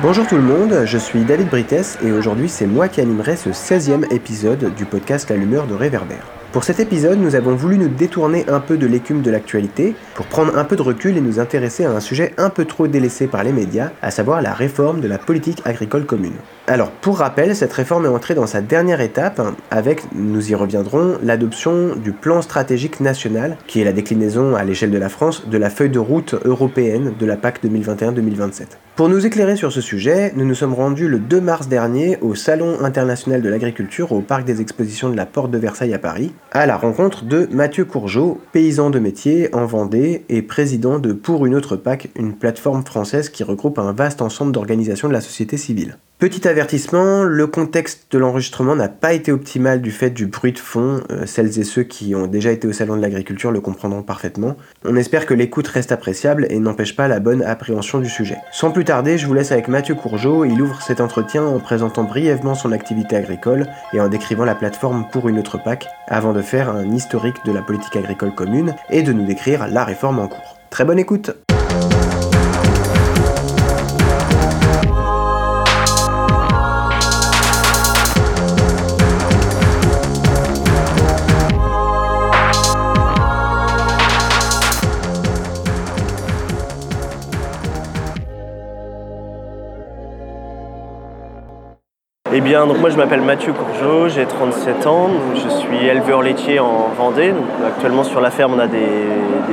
[0.00, 3.50] Bonjour tout le monde, je suis David Brites et aujourd'hui c'est moi qui animerai ce
[3.50, 6.37] 16e épisode du podcast L'Allumeur de Réverbère.
[6.50, 10.24] Pour cet épisode, nous avons voulu nous détourner un peu de l'écume de l'actualité pour
[10.24, 13.26] prendre un peu de recul et nous intéresser à un sujet un peu trop délaissé
[13.26, 16.32] par les médias, à savoir la réforme de la politique agricole commune.
[16.66, 21.18] Alors, pour rappel, cette réforme est entrée dans sa dernière étape avec, nous y reviendrons,
[21.22, 25.58] l'adoption du plan stratégique national, qui est la déclinaison à l'échelle de la France de
[25.58, 28.68] la feuille de route européenne de la PAC 2021-2027.
[28.96, 32.34] Pour nous éclairer sur ce sujet, nous nous sommes rendus le 2 mars dernier au
[32.34, 36.32] Salon international de l'agriculture au Parc des expositions de la Porte de Versailles à Paris,
[36.50, 41.46] à la rencontre de Mathieu Courgeot, paysan de métier en Vendée et président de Pour
[41.46, 45.56] une autre PAC, une plateforme française qui regroupe un vaste ensemble d'organisations de la société
[45.56, 45.98] civile.
[46.18, 50.58] Petit avertissement, le contexte de l'enregistrement n'a pas été optimal du fait du bruit de
[50.58, 51.00] fond.
[51.12, 54.56] Euh, celles et ceux qui ont déjà été au salon de l'agriculture le comprendront parfaitement.
[54.84, 58.36] On espère que l'écoute reste appréciable et n'empêche pas la bonne appréhension du sujet.
[58.50, 60.44] Sans plus tarder, je vous laisse avec Mathieu Courgeot.
[60.44, 65.06] Il ouvre cet entretien en présentant brièvement son activité agricole et en décrivant la plateforme
[65.12, 69.02] pour une autre PAC, avant de faire un historique de la politique agricole commune et
[69.02, 70.58] de nous décrire la réforme en cours.
[70.68, 71.30] Très bonne écoute
[92.38, 96.60] Eh bien, donc moi je m'appelle Mathieu Courgeot, j'ai 37 ans, je suis éleveur laitier
[96.60, 97.34] en Vendée.
[97.66, 98.86] actuellement sur la ferme on a des,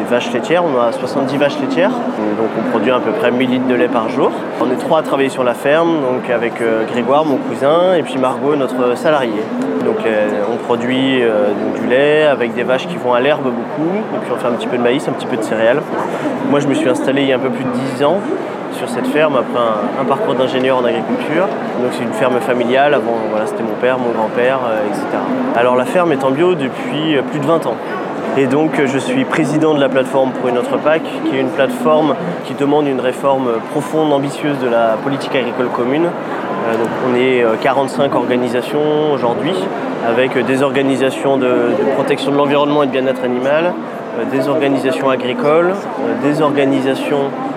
[0.07, 3.67] vaches laitières, on a 70 vaches laitières, donc on produit à peu près 1000 litres
[3.67, 4.29] de lait par jour.
[4.61, 8.03] On est trois à travailler sur la ferme, donc avec euh, Grégoire, mon cousin, et
[8.03, 9.41] puis Margot, notre salarié.
[9.83, 13.95] Donc euh, on produit euh, du lait avec des vaches qui vont à l'herbe beaucoup,
[13.95, 15.81] et puis on fait un petit peu de maïs, un petit peu de céréales.
[16.51, 18.19] Moi je me suis installé il y a un peu plus de 10 ans
[18.75, 19.59] sur cette ferme après
[19.99, 21.47] un, parcours d'ingénieur en agriculture.
[21.81, 25.05] Donc c'est une ferme familiale, avant voilà, c'était mon père, mon grand-père, euh, etc.
[25.55, 27.75] Alors la ferme est en bio depuis euh, plus de 20 ans.
[28.37, 31.49] Et donc je suis président de la plateforme pour une autre PAC, qui est une
[31.49, 32.15] plateforme
[32.45, 36.05] qui demande une réforme profonde, ambitieuse de la politique agricole commune.
[36.05, 39.55] Euh, donc on est 45 organisations aujourd'hui,
[40.05, 41.53] avec des organisations de,
[41.95, 43.73] protection de l'environnement et de bien-être animal,
[44.31, 45.73] des organisations agricoles,
[46.23, 47.54] des organisations euh,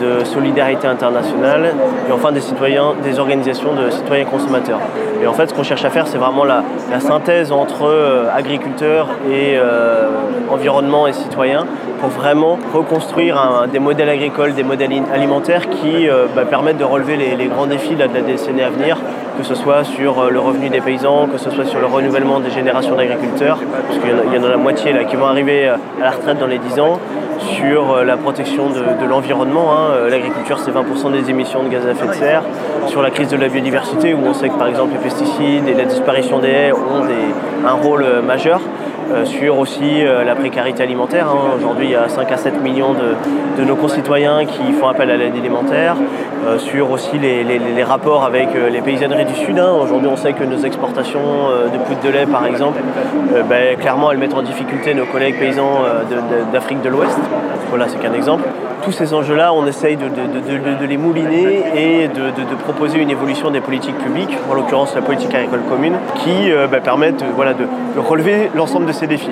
[0.00, 1.72] de solidarité internationale
[2.08, 4.80] et enfin des citoyens, des organisations de citoyens consommateurs.
[5.22, 6.62] Et en fait, ce qu'on cherche à faire, c'est vraiment la,
[7.00, 10.08] synthèse entre euh, agriculteurs et euh,
[10.50, 11.66] environnement et citoyens
[12.00, 17.46] pour vraiment reconstruire des modèles agricoles, des modèles alimentaires qui bah, permettent de relever les,
[17.46, 18.98] grands défis de la décennie à venir,
[19.36, 22.50] que ce soit sur le revenu des paysans, que ce soit sur le renouvellement des
[22.50, 23.58] générations d'agriculteurs,
[23.88, 26.46] parce qu'il y en a la moitié là, qui vont arriver à la retraite dans
[26.46, 27.00] les 10 ans,
[27.38, 29.47] sur euh, la protection de, l'environnement.
[29.56, 29.90] Hein.
[29.92, 32.42] Euh, l'agriculture, c'est 20% des émissions de gaz à effet de serre.
[32.86, 35.74] Sur la crise de la biodiversité, où on sait que par exemple les pesticides et
[35.74, 37.04] la disparition des haies ont
[37.66, 38.60] un rôle euh, majeur.
[39.10, 41.28] Euh, sur aussi euh, la précarité alimentaire.
[41.28, 41.54] Hein.
[41.56, 45.16] Aujourd'hui, il y a 5 à 7 millions de, nos concitoyens qui font appel à
[45.16, 45.96] l'aide alimentaire,
[46.46, 49.58] euh, sur aussi les, rapports avec les paysanneries du Sud.
[49.58, 49.72] Hein.
[49.82, 51.20] Aujourd'hui, on sait que nos exportations
[51.72, 52.80] de poudre de lait, par exemple,
[53.48, 55.84] ben, clairement, elles mettent en difficulté nos collègues paysans
[56.52, 57.18] d'Afrique de, l'Ouest.
[57.70, 58.44] Voilà, c'est qu'un exemple.
[58.82, 63.98] Tous ces enjeux-là, on essaye de, les mouliner et de, proposer une évolution des politiques
[63.98, 67.64] publiques, en l'occurrence la politique agricole commune, qui ben, permettent voilà, de
[67.96, 69.30] relever l'ensemble de ces défis.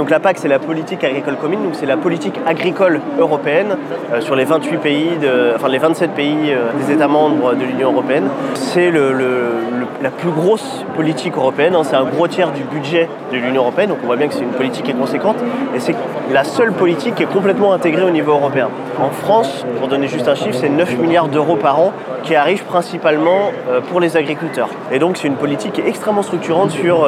[0.00, 3.76] Donc la PAC, c'est la politique agricole commune, donc c'est la politique agricole européenne
[4.14, 5.10] euh, sur les 28 pays,
[5.54, 8.28] enfin les 27 pays euh, des États membres de l'Union européenne.
[8.54, 11.82] C'est la plus grosse politique européenne, hein.
[11.84, 14.40] c'est un gros tiers du budget de l'Union européenne, donc on voit bien que c'est
[14.40, 15.36] une politique qui est conséquente,
[15.76, 15.94] et c'est
[16.32, 18.70] la seule politique qui est complètement intégrée au niveau européen.
[18.98, 21.92] En France, pour donner juste un chiffre, c'est 9 milliards d'euros par an
[22.22, 24.70] qui arrivent principalement euh, pour les agriculteurs.
[24.90, 27.06] Et donc c'est une politique qui est extrêmement structurante sur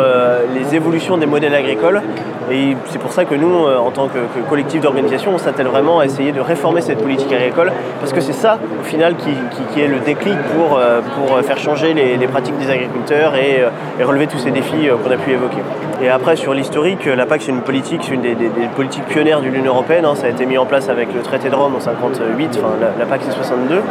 [0.54, 2.02] les évolutions des modèles agricoles.
[2.50, 4.18] Et c'est pour ça que nous, euh, en tant que,
[4.48, 8.32] collectif d'organisation, on s'attelle vraiment à essayer de réformer cette politique agricole, parce que c'est
[8.32, 12.70] ça, au final, qui, est le déclic pour, euh, pour faire changer les, pratiques des
[12.70, 13.68] agriculteurs et, euh,
[14.04, 15.62] relever tous ces défis euh, qu'on a pu évoquer.
[16.02, 18.34] Et après, sur l'historique, la PAC, c'est une politique, c'est une des,
[18.74, 20.04] politiques pionnières de l'Union Européenne.
[20.04, 20.14] hein.
[20.16, 23.06] Ça a été mis en place avec le traité de Rome en 58, enfin, la,
[23.06, 23.82] PAC c'est 62.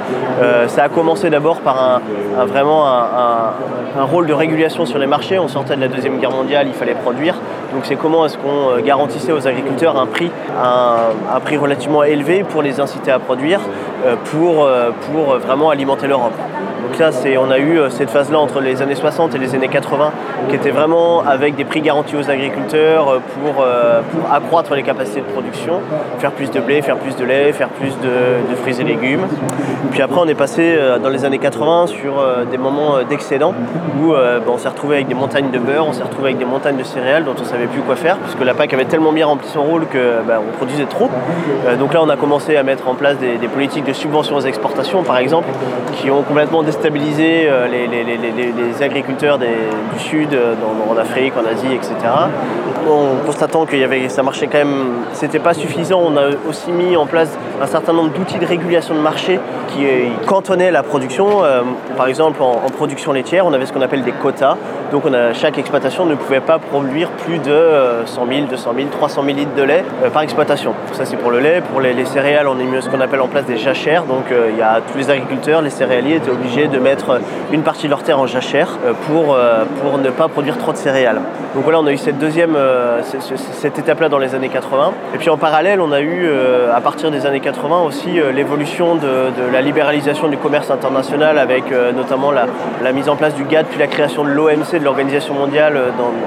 [0.42, 2.02] Euh, ça a commencé d'abord par
[2.38, 5.40] un, vraiment un rôle de régulation sur les marchés.
[5.40, 7.36] On sortait de la Deuxième Guerre mondiale, il fallait produire.
[7.72, 10.32] Donc c'est comment est-ce qu'on euh, garantissait aux agriculteurs un prix,
[11.58, 13.62] relativement élevé pour les inciter à produire,
[14.06, 16.34] euh, pour, euh, pour vraiment alimenter l'Europe.
[16.81, 19.68] Donc là, on a eu euh, cette phase-là entre les années 60 et les années
[19.68, 20.12] 80,
[20.50, 24.81] qui était vraiment avec des prix garantis aux agriculteurs euh, pour, euh, pour accroître les
[24.81, 25.80] capacités de production,
[26.18, 29.28] faire plus de blé, faire plus de lait, faire plus de, fruits et légumes.
[29.92, 33.54] Puis après, on est passé dans les années 80 sur des moments d'excédent
[34.00, 36.45] où ben, on s'est retrouvé avec des montagnes de beurre, on s'est retrouvé avec des
[36.45, 39.12] montagnes de céréales dont on ne savait plus quoi faire, puisque la PAC avait tellement
[39.12, 41.10] bien rempli son rôle que ben, on produisait trop.
[41.80, 44.42] Donc là, on a commencé à mettre en place des, des politiques de subvention aux
[44.42, 45.50] exportations, par exemple,
[45.95, 51.74] qui ont complètement déstabilisé euh, les, agriculteurs du Sud, euh, dans- en Afrique, en Asie,
[51.74, 51.94] etc.
[52.90, 53.76] En constatant que
[54.10, 57.94] ça marchait quand même, c'était pas suffisant, on a aussi mis en place un certain
[57.94, 59.40] nombre d'outils de régulation de marché
[59.70, 61.28] qui euh, cantonnaient la production.
[61.98, 64.56] Par exemple, en, en production laitière, on avait ce qu'on appelle des quotas.
[64.92, 68.72] Donc on a, chaque exploitation ne pouvait pas produire plus de euh, 100 000, 200
[68.76, 70.74] 000, 300 000 litres de lait par exploitation.
[70.94, 71.62] Ça c'est pour le lait.
[71.72, 74.04] Pour les, les céréales, on a mis ce qu'on appelle en place des jachères.
[74.04, 77.19] Donc il y a tous les agriculteurs, les céréaliers étaient obligés de mettre
[77.52, 80.72] une partie de leur terre en jachère euh, pour, euh, pour ne pas produire trop
[80.72, 81.22] de céréales.
[81.56, 84.94] Donc voilà, on a eu cette deuxième, euh, cette étape-là dans les années 80.
[85.13, 86.30] Et puis en parallèle, on a eu
[86.74, 91.66] à partir des années 80 aussi l'évolution de, la libéralisation du commerce international avec
[91.96, 95.78] notamment la, mise en place du GATT puis la création de l'OMC, de l'Organisation mondiale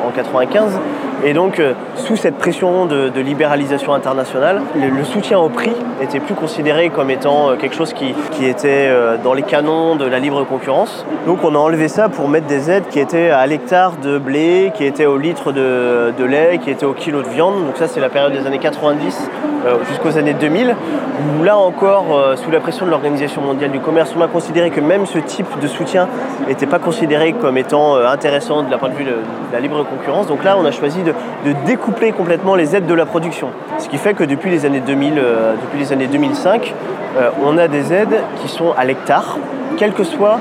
[0.06, 0.78] en 95.
[1.24, 1.60] Et donc,
[1.96, 5.72] sous cette pression de, libéralisation internationale, le, soutien au prix
[6.02, 8.90] était plus considéré comme étant quelque chose qui, qui était
[9.22, 11.04] dans les canons de la libre concurrence.
[11.26, 14.72] Donc, on a enlevé ça pour mettre des aides qui étaient à l'hectare de blé,
[14.74, 17.66] qui étaient au litre de, lait, qui étaient au kilo de viande.
[17.66, 19.30] Donc, ça, c'est la période des années 90
[19.66, 20.74] euh, jusqu'aux années 2000,
[21.38, 24.70] où là encore, euh, sous la pression de l'Organisation mondiale du commerce, on a considéré
[24.70, 26.08] que même ce type de soutien
[26.48, 29.16] n'était pas considéré comme étant euh, intéressant de la point de vue de,
[29.52, 30.26] la libre concurrence.
[30.26, 31.14] Donc là, on a choisi de,
[31.66, 33.48] découpler complètement les aides de la production.
[33.78, 36.74] Ce qui fait que depuis les années 2000, euh, depuis les années 2005,
[37.16, 39.38] euh, on a des aides qui sont à l'hectare,
[39.76, 40.38] quelle que soit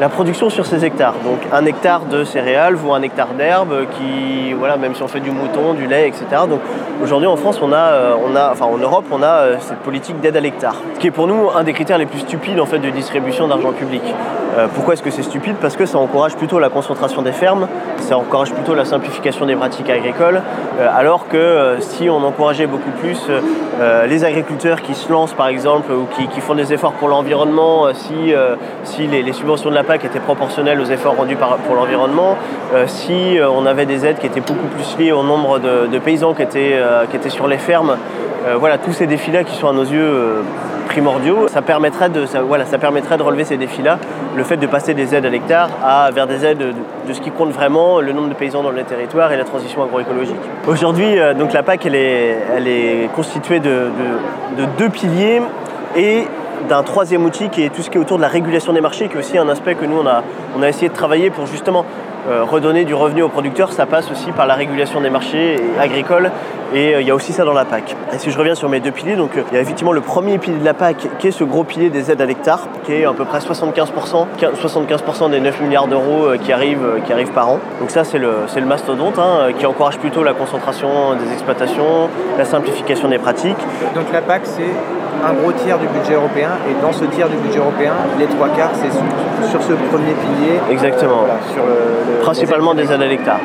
[0.00, 1.14] la production sur ces hectares.
[1.24, 5.20] Donc un hectare de céréales vaut un hectare d'herbe qui, voilà, même si on fait
[5.20, 6.24] du mouton, du lait, etc.
[6.48, 6.60] Donc
[7.02, 9.78] aujourd'hui en France, on a, euh, on a, enfin en Europe, on a euh, cette
[9.78, 12.66] politique d'aide à l'hectare, qui est pour nous un des critères les plus stupides en
[12.66, 14.02] fait de distribution d'argent public.
[14.58, 15.56] Euh, pourquoi est-ce que c'est stupide?
[15.60, 17.68] Parce que ça encourage plutôt la concentration des fermes,
[17.98, 20.42] ça encourage plutôt la simplification des pratiques agricoles,
[20.94, 23.28] alors que si on encourageait beaucoup plus
[24.08, 27.92] les agriculteurs qui se lancent par exemple ou qui, qui font des efforts pour l'environnement,
[27.92, 28.32] si,
[28.84, 32.36] si les, les subventions de la PAC étaient proportionnelles aux efforts rendus par- pour l'environnement,
[32.74, 35.98] euh, si euh, on avait des aides qui étaient beaucoup plus liées au nombre de,
[35.98, 37.96] paysans qui étaient, euh, qui étaient sur les fermes,
[38.60, 40.44] voilà, tous ces défis-là qui sont à nos yeux
[40.86, 43.98] primordiaux, ça permettrait, de, voilà, ça permettrait de relever ces défis-là,
[44.36, 46.58] le fait de passer des aides à l'hectare à, vers des aides
[47.08, 49.82] de, ce qui compte vraiment, le nombre de paysans dans le territoire et la transition
[49.82, 50.36] agroécologique.
[50.68, 53.88] Aujourd'hui, donc la PAC, elle est, elle est constituée de-
[54.56, 55.42] de deux piliers
[55.96, 56.28] et
[56.68, 59.08] d'un troisième outil qui est tout ce qui est autour de la régulation des marchés,
[59.08, 60.22] qui est aussi un aspect que nous, on a,
[60.58, 61.84] on a essayé de travailler pour justement
[62.28, 63.72] euh, redonner du revenu aux producteurs.
[63.72, 66.32] Ça passe aussi par la régulation des marchés agricoles
[66.74, 67.94] et euh, il y a aussi ça dans la PAC.
[68.12, 70.00] Et si je reviens sur mes deux piliers, donc euh, il y a effectivement le
[70.00, 72.94] premier pilier de la PAC qui est ce gros pilier des aides à l'hectare, qui
[72.94, 77.48] est à peu près 75%, 75% des 9 milliards d'euros qui, arrivent, qui arrivent par
[77.48, 77.60] an.
[77.78, 82.44] Donc ça c'est le, le mastodonte hein, qui encourage plutôt la concentration des exploitations, la
[82.44, 83.60] simplification des pratiques.
[83.94, 84.74] Donc la PAC, c'est
[85.24, 86.50] un gros tiers du budget européen.
[86.68, 90.14] Et dans ce tiers du budget européen, les trois quarts, c'est sur, sur ce premier
[90.14, 90.58] pilier.
[90.70, 91.18] Exactement.
[91.20, 93.40] Voilà, sur le- le- principalement des aides à l'hectare.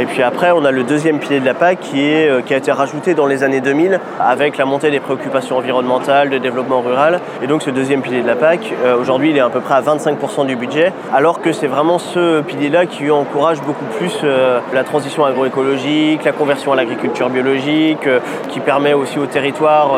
[0.00, 2.72] Et puis après, on a le deuxième pilier de la PAC qui, euh, a été
[2.72, 7.20] rajouté dans les années 2000 avec la montée des préoccupations environnementales, de développement rural.
[7.42, 9.74] Et donc ce deuxième pilier de la PAC, euh, aujourd'hui, il est à peu près
[9.74, 14.60] à 25% du budget, alors que c'est vraiment ce pilier-là qui encourage beaucoup plus euh,
[14.72, 18.08] la transition agroécologique, la conversion à l'agriculture biologique,
[18.48, 19.90] qui permet aussi aux territoires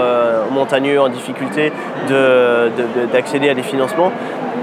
[0.51, 1.73] montagneux en difficulté
[2.09, 4.11] de- de- de- d'accéder à des financements.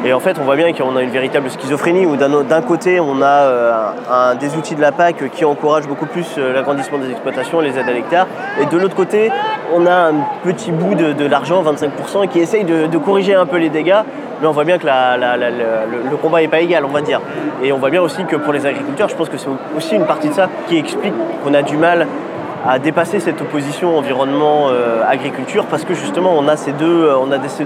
[0.06, 3.22] Et en fait, on voit bien qu'on a une véritable schizophrénie où d'un côté, on
[3.22, 7.60] a euh, des outils de la PAC qui encouragent beaucoup plus euh, l'agrandissement des exploitations,
[7.60, 8.27] les aides à l'hectare.
[8.62, 9.29] Et de l'autre côté,
[9.75, 10.13] on a un
[10.44, 14.03] petit bout de, l'argent, 25%, qui essaye de, corriger un peu les dégâts
[14.41, 17.20] mais on voit bien que le, le combat n'est pas égal, on va dire.
[17.62, 20.06] Et on voit bien aussi que pour les agriculteurs, je pense que c'est aussi une
[20.06, 21.13] partie de ça qui explique
[21.44, 22.08] qu'on a du mal
[22.67, 27.65] à dépasser cette opposition environnement-agriculture parce que justement on a ces deux, on a ces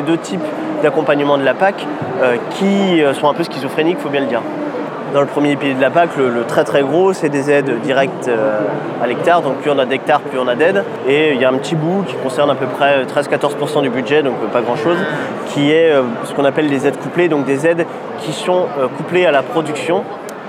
[0.00, 0.40] deux, types
[0.82, 1.86] d'accompagnement de la PAC
[2.22, 4.42] euh, qui euh, sont un peu schizophréniques, il faut bien le dire.
[5.14, 7.80] Dans le premier pilier de la PAC, le, le très très gros, c'est des aides
[7.82, 8.58] directes euh,
[9.00, 9.42] à l'hectare.
[9.42, 10.82] Donc plus on a d'hectares, plus on a d'aides.
[11.06, 14.22] Et il y a un petit bout qui concerne à peu près 13-14% du budget,
[14.22, 14.96] donc euh, pas grand-chose,
[15.48, 17.86] qui est euh, ce qu'on appelle des aides couplées, donc des aides
[18.20, 20.04] qui sont euh, couplées à la production.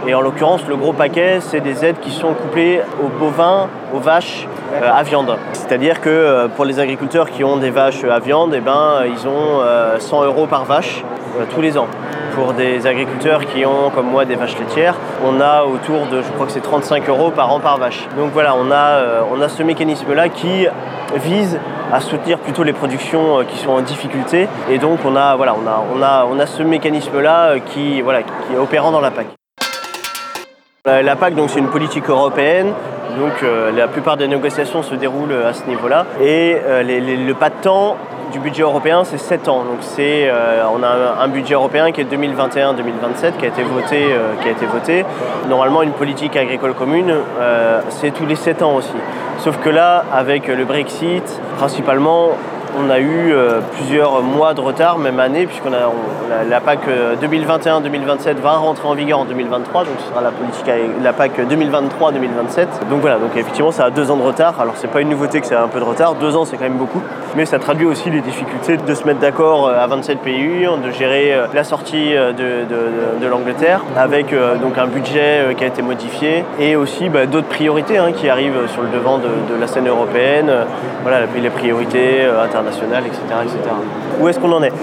[0.08, 4.00] Et en l'occurrence, le gros paquet, c'est des aides qui sont couplées aux bovins, aux
[4.00, 5.38] vaches euh, à viande.
[5.54, 9.28] C'est-à-dire que euh, pour les agriculteurs qui ont des vaches à viande, eh ben, ils
[9.28, 11.04] ont euh, 100 euros par vache
[11.38, 11.88] euh, tous les ans.
[12.34, 16.32] Pour des agriculteurs qui ont, comme moi, des vaches laitières, on a autour de, je
[16.32, 18.08] crois que c'est 35 euros par an par vache.
[18.18, 20.68] Donc voilà, on a, euh, on a ce mécanisme-là qui
[21.16, 21.60] vise
[21.92, 24.48] à soutenir plutôt les productions euh, qui sont en difficulté.
[24.70, 28.24] Et donc on a, voilà, on a, on a, on a ce mécanisme-là qui, voilà,
[28.24, 29.28] qui est opérant dans la PAC.
[30.88, 32.72] Euh, La PAC, donc, c'est une politique européenne.
[33.18, 36.06] Donc, euh, la plupart des négociations se déroulent à ce niveau-là.
[36.22, 37.98] Et euh, le pas de temps
[38.32, 39.64] du budget européen, c'est 7 ans.
[39.64, 44.34] Donc, euh, on a un, budget européen qui est 2021-2027, qui a été voté, euh,
[44.42, 45.06] qui a été voté.
[45.50, 48.94] Normalement, une politique agricole commune, euh, c'est tous les 7 ans aussi.
[49.40, 52.32] Sauf que là, avec le Brexit, principalement,
[52.78, 55.92] on a eu euh, plusieurs mois de retard, même année, puisqu'on a
[56.50, 60.70] la, PAC euh, 2021-2027 va rentrer en vigueur en 2023, donc ce sera la politique
[61.02, 62.90] la PAC 2023-2027.
[62.90, 64.60] Donc voilà, donc effectivement ça a deux ans de retard.
[64.60, 66.58] Alors c'est pas une nouveauté que ça a un peu de retard, deux ans c'est
[66.58, 67.02] quand même beaucoup,
[67.36, 70.92] mais ça traduit aussi les difficultés de se mettre d'accord euh, à 27 pays, de
[70.92, 75.68] gérer euh, la sortie euh, de, l'Angleterre, avec euh, donc un budget euh, qui a
[75.68, 79.68] été modifié, et aussi bah, d'autres priorités hein, qui arrivent sur le devant de, la
[79.68, 80.64] scène européenne, euh,
[81.02, 83.60] voilà, les priorités euh, internationales, etc., etc.
[84.20, 84.74] Où est-ce qu'on en est?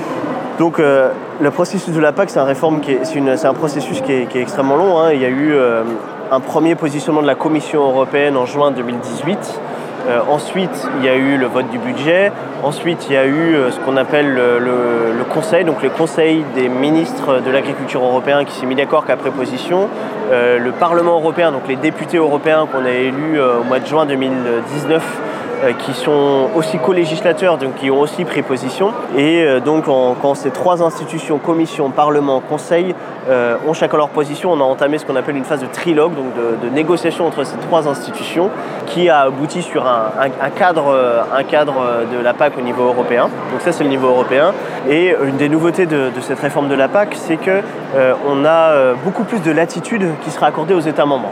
[0.58, 1.10] Donc euh,
[1.40, 4.28] le processus de la PAC, c'est un, réforme qui est, c'est un processus qui est,
[4.36, 4.98] extrêmement long.
[4.98, 5.10] hein.
[5.12, 5.82] Il y a eu euh,
[6.30, 9.60] un premier positionnement de la Commission européenne en juin 2018.
[10.08, 12.32] Euh, ensuite, il y a eu le vote du budget.
[12.64, 16.68] Ensuite, il y a eu ce qu'on appelle le, le- Conseil, donc le Conseil des
[16.68, 19.88] ministres de l'agriculture européen qui s'est mis d'accord qu'après position.
[20.30, 25.02] Le Parlement européen, donc les députés européens qu'on a élus au mois de juin 2019
[25.02, 25.31] euh,
[25.78, 28.92] qui sont aussi co-législateurs, donc qui ont aussi pris position.
[29.16, 32.94] Et euh, donc quand ces trois institutions, Commission, Parlement, Conseil,
[33.28, 36.14] euh, ont chacun leur position, on a entamé ce qu'on appelle une phase de trilogue,
[36.14, 38.50] donc de, négociation entre ces trois institutions,
[38.86, 43.28] qui a abouti sur un, cadre, euh, euh, de la PAC au niveau européen.
[43.50, 44.52] Donc ça c'est le niveau européen.
[44.88, 47.62] Et une des nouveautés de, cette réforme de la PAC, c'est que
[47.94, 51.30] euh, on a euh, beaucoup plus de latitude qui sera accordée aux États membres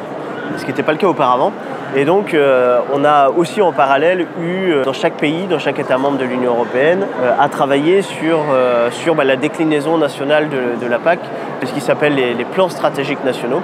[0.56, 1.52] ce qui n'était pas le cas auparavant.
[1.96, 5.78] Et donc, euh, on a aussi en parallèle eu, euh, dans chaque pays, dans chaque
[5.80, 8.38] État membre de l'Union européenne, euh, à travailler sur,
[8.90, 11.18] sur bah, la déclinaison nationale de, la PAC,
[11.64, 13.60] ce qui s'appelle les, plans stratégiques nationaux.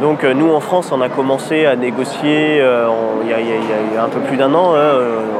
[0.00, 4.20] Donc nous en France, on a commencé à négocier il y, y a- un peu
[4.20, 4.98] plus d'un an, hein,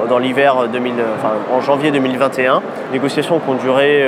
[0.08, 2.62] dans l'hiver 2000, enfin, en janvier 2021.
[2.92, 4.04] Négociations qui ont duré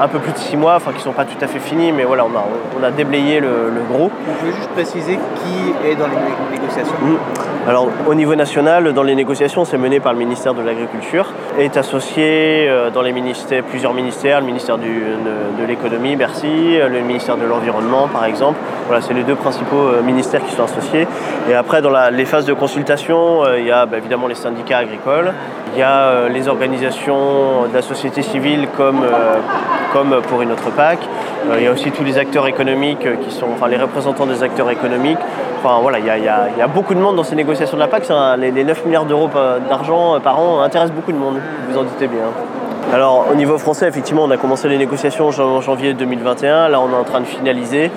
[0.00, 1.92] un peu plus de six mois, enfin qui ne sont pas tout à fait finies,
[1.92, 2.44] mais voilà, on a,
[2.80, 4.10] on a déblayé le- le gros.
[4.26, 6.94] Vous pouvez juste préciser qui est dans les né- négociations
[7.66, 11.76] Alors, au niveau national, dans les négociations, c'est mené par le ministère de l'Agriculture, est
[11.76, 16.46] associé euh, dans les ministères, plusieurs ministères, le ministère du- de, de l'économie, Bercy,
[16.78, 18.58] euh, le ministère de l'environnement, par exemple.
[18.86, 21.08] Voilà, c'est les deux principaux euh, ministères qui sont associés.
[21.50, 24.34] Et après, dans la- les phases de consultation, euh, il y a bah, évidemment les
[24.34, 25.32] syndicats agricoles,
[25.76, 29.36] il y a euh, les organisations de la société civile comme, euh,
[29.92, 30.98] comme pour une autre PAC.
[31.50, 34.42] Euh, il y a aussi tous les acteurs économiques qui sont, enfin les représentants des
[34.42, 35.18] acteurs économiques.
[35.62, 37.82] Enfin voilà, il y a, il y a- beaucoup de monde dans ces négociations de
[37.82, 38.04] la PAC.
[38.38, 39.28] Les, les 9 milliards d'euros
[39.68, 41.36] d'argent par an intéressent beaucoup de monde,
[41.68, 42.24] vous en doutez bien.
[42.94, 46.68] Alors au niveau français, effectivement, on a commencé les négociations en jan- en janvier 2021.
[46.68, 47.90] Là, on est en train de finaliser.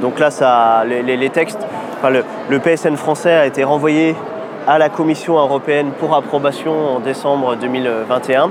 [0.00, 1.60] Donc là, ça, les, textes,
[2.02, 2.12] enfin,
[2.48, 4.16] le PSN français a été renvoyé
[4.66, 8.50] à la Commission européenne pour approbation en décembre 2021.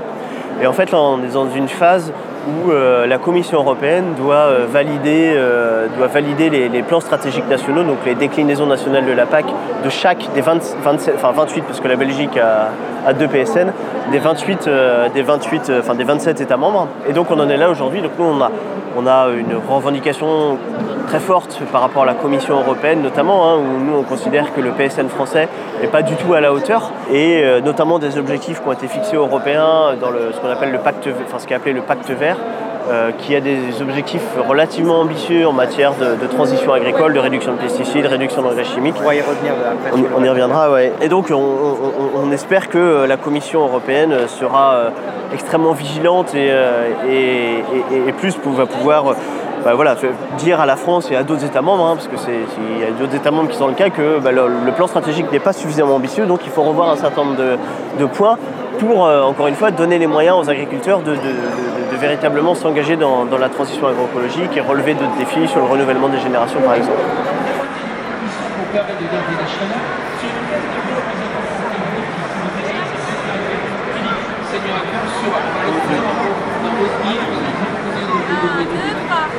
[0.60, 2.12] Et en fait, là, on est dans une phase
[2.48, 7.84] où euh, la Commission européenne doit euh, valider, euh, doit valider les, plans stratégiques nationaux,
[7.84, 9.46] donc les déclinaisons nationales de la PAC
[9.84, 12.70] de chaque des 20 27, enfin 28, parce que la Belgique a,
[13.06, 13.72] a deux PSN,
[14.10, 16.88] des 28, euh, des 28, euh, enfin des 27 États membres.
[17.08, 18.02] Et donc on en est là aujourd'hui.
[18.02, 18.50] Donc nous on a,
[18.96, 20.58] on a une revendication
[21.12, 24.62] très forte par rapport à la Commission européenne notamment, hein, où nous on considère que
[24.62, 25.46] le PSN français
[25.82, 28.88] n'est pas du tout à la hauteur, et euh, notamment des objectifs qui ont été
[28.88, 31.74] fixés aux Européens dans le, ce qu'on appelle le pacte, enfin ce qui est appelé
[31.74, 32.38] le pacte vert,
[32.90, 37.52] euh, qui a des objectifs relativement ambitieux en matière de, de transition agricole, de réduction
[37.52, 38.96] de pesticides, réduction d'engrais chimiques.
[38.98, 39.98] On va y revenir après.
[39.98, 40.94] sur On, y reviendra, ouais.
[41.02, 44.88] Et donc, on, espère que euh, la Commission européenne sera euh,
[45.34, 47.58] extrêmement vigilante et, euh, et-
[47.94, 49.14] et- et plus pour- va pouvoir euh,
[49.64, 49.96] bah, voilà,
[50.38, 52.84] dire à la France et à d'autres États membres, hein, parce que c'est- il y
[52.84, 55.52] a d'autres États membres qui sont le cas, que bah, le, plan stratégique n'est pas
[55.52, 57.36] suffisamment ambitieux, donc il faut revoir un certain nombre
[57.98, 58.38] de, points
[58.78, 61.14] pour, euh, encore une fois, donner les moyens aux agriculteurs de
[62.02, 66.18] véritablement s'engager dans, dans la transition agroécologique et relever d'autres défis sur le renouvellement des
[66.18, 66.98] générations, par exemple.
[66.98, 69.86] pour permettre de garder la chaleur.
[70.18, 72.66] Sur une place de représentation qui
[73.94, 75.40] Philippe Seigneur à cœur sera
[76.62, 77.62] dans votre guide, vous avez
[78.66, 79.31] degrés de 55 degrés Seigneur à cœur, 12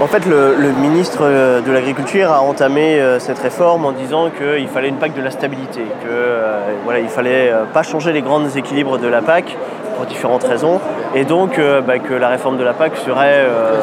[0.00, 4.68] En fait, le, ministre euh, de l'Agriculture a entamé euh, cette réforme en disant qu'il
[4.68, 8.46] fallait une PAC de la stabilité, que euh, voilà, il fallait pas changer les grands
[8.48, 9.56] équilibres de la PAC
[9.96, 10.80] pour différentes raisons,
[11.14, 13.80] et donc euh, bah, que la réforme de la PAC serait, euh,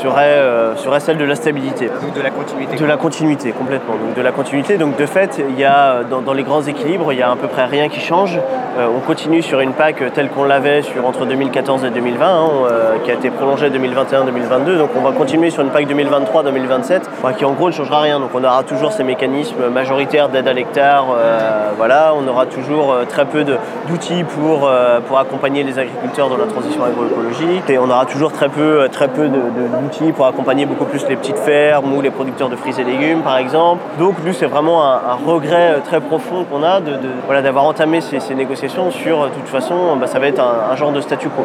[0.00, 1.86] serait, euh, serait celle de la stabilité.
[1.88, 2.76] Donc de la continuité.
[2.76, 3.94] De la continuité, complètement.
[3.94, 4.78] Donc de la continuité.
[4.78, 7.36] Donc de fait, il y a dans, dans les grands équilibres, il y a à
[7.36, 8.38] peu près rien qui change.
[8.78, 12.48] On continue sur une PAC telle qu'on l'avait sur entre 2014 et 2020, hein,
[13.02, 14.78] qui a été prolongée 2021-2022.
[14.78, 18.20] Donc on va continuer sur une PAC 2023-2027, enfin, qui en gros ne changera rien.
[18.20, 21.06] Donc on aura toujours ces mécanismes majoritaires d'aide à l'hectare.
[21.76, 23.44] voilà, on aura toujours très peu
[23.88, 24.70] d'outils pour,
[25.08, 27.68] pour accompagner les agriculteurs dans la transition agroécologique.
[27.68, 31.38] Et on aura toujours très peu, très peu d'outils pour accompagner beaucoup plus les petites
[31.38, 33.80] fermes ou les producteurs de fruits et légumes, par exemple.
[33.98, 37.42] Donc, nous, c'est vraiment un, un regret euh, très profond qu'on a de, de- voilà,
[37.42, 40.72] d'avoir entamé ces, ces négociations sur, euh, de toute façon, bah, ça va être un,
[40.72, 41.44] un genre de statu quo.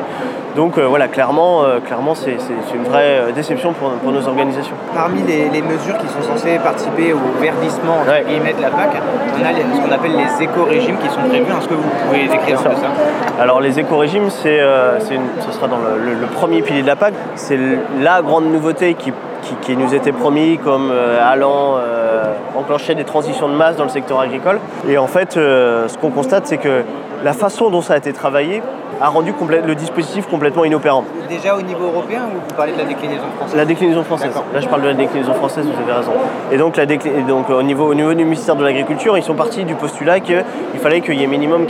[0.55, 2.38] Donc, euh, voilà, clairement, euh, clairement c'est,
[2.75, 4.75] une vraie euh, déception pour, pour nos organisations.
[4.93, 8.24] Parmi les, les mesures qui sont censées participer au verdissement entre Ouais.
[8.27, 8.91] guillemets, de la PAC,
[9.39, 11.45] on a les- ce qu'on appelle les éco-régimes qui sont prévus.
[11.57, 15.68] Est-ce que vous pouvez décrire un peu ça Alors les éco-régimes, c'est, euh, ce sera
[15.68, 17.14] dans le, premier pilier de la PAC.
[17.36, 17.60] C'est
[18.02, 19.14] la grande nouveauté qui,
[19.76, 24.20] nous était promis comme euh, allant euh, enclencher des transitions de masse dans le secteur
[24.20, 24.60] agricole.
[24.88, 26.82] Et en fait, ce qu'on constate, c'est que
[27.24, 28.64] la façon dont ça a été travaillé
[29.02, 29.34] a rendu
[29.66, 31.04] le dispositif complètement inopérant.
[31.30, 34.32] Déjà au niveau européen ou vous parlez de la déclinaison française La déclinaison française.
[34.54, 36.12] Là, je parle de la déclinaison française, vous avez raison.
[36.52, 39.24] Et donc, la décli- et donc au, niveau, au niveau du ministère de l'Agriculture, ils
[39.24, 40.44] sont partis du postulat qu'il
[40.82, 41.70] fallait qu'il y ait minimum 80%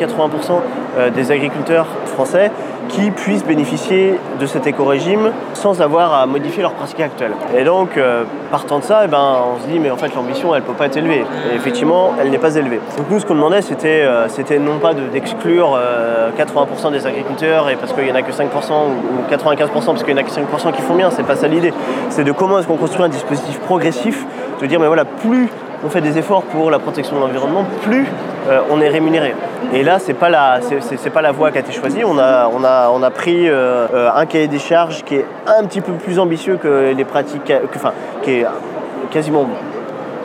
[0.98, 2.52] euh, des agriculteurs français
[2.90, 7.32] qui puissent bénéficier de cet éco-régime sans avoir à modifier leurs pratiques actuelles.
[7.58, 10.54] Et donc, euh, partant de ça, eh ben, on se dit, mais en fait, l'ambition,
[10.54, 11.24] elle ne peut pas être élevée.
[11.52, 12.80] Et effectivement, elle n'est pas élevée.
[12.98, 14.28] Donc nous, ce qu'on demandait, c'était euh,
[14.60, 18.32] non pas de- d'exclure euh, 80% des agriculteurs, et parce qu'il n'y en a que
[18.32, 21.24] 5% ou, ou 95% parce qu'il n'y en a que 5% qui font bien, c'est
[21.26, 21.74] pas ça l'idée.
[22.10, 24.26] C'est de comment est-ce qu'on construit un dispositif progressif,
[24.62, 25.50] de dire, mais voilà, plus
[25.86, 28.08] on fait des efforts pour la protection de l'environnement, plus
[28.50, 29.34] euh, on est rémunéré.
[29.74, 32.04] Et là, c'est- c'est pas la voie qui a été choisie.
[32.06, 36.20] On a, pris euh, euh, un cahier des charges qui est un petit peu plus
[36.20, 37.92] ambitieux que les pratiques, que- enfin,
[38.22, 38.46] qui est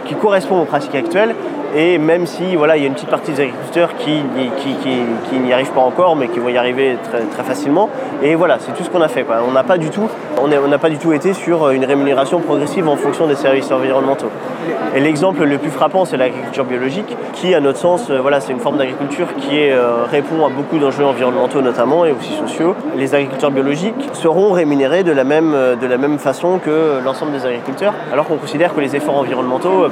[0.07, 1.35] qui correspond aux pratiques actuelles.
[1.77, 4.23] Et même si voilà, il y a une petite partie des agriculteurs qui,
[4.59, 7.89] qui, qui- n'y arrivent pas encore, mais qui vont y arriver très, très facilement.
[8.23, 9.23] Et voilà, c'est tout ce qu'on a fait.
[9.23, 9.37] quoi.
[9.47, 10.09] On n'a pas du tout,
[10.43, 14.31] on pas du tout été sur une rémunération progressive en fonction des services environnementaux.
[14.95, 18.53] Et l'exemple le plus frappant, c'est l'agriculture biologique, qui, à notre sens, euh, voilà, c'est
[18.53, 22.75] une forme d'agriculture qui euh, répond à beaucoup d'enjeux environnementaux notamment et aussi sociaux.
[22.97, 27.33] Les agriculteurs biologiques seront rémunérés de la même, euh, de la même façon que l'ensemble
[27.33, 29.89] des agriculteurs, alors qu'on considère que les efforts environnementaux euh,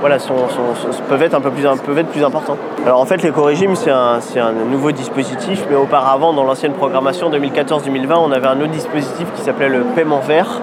[0.00, 0.48] voilà, sont-
[1.12, 2.56] peuvent, être un peu plus, importants.
[2.86, 8.32] Alors en fait, l'éco-régime, c'est un, nouveau dispositif, mais auparavant, dans l'ancienne programmation 2014-2020, on
[8.32, 10.62] avait un autre dispositif qui s'appelait le paiement vert,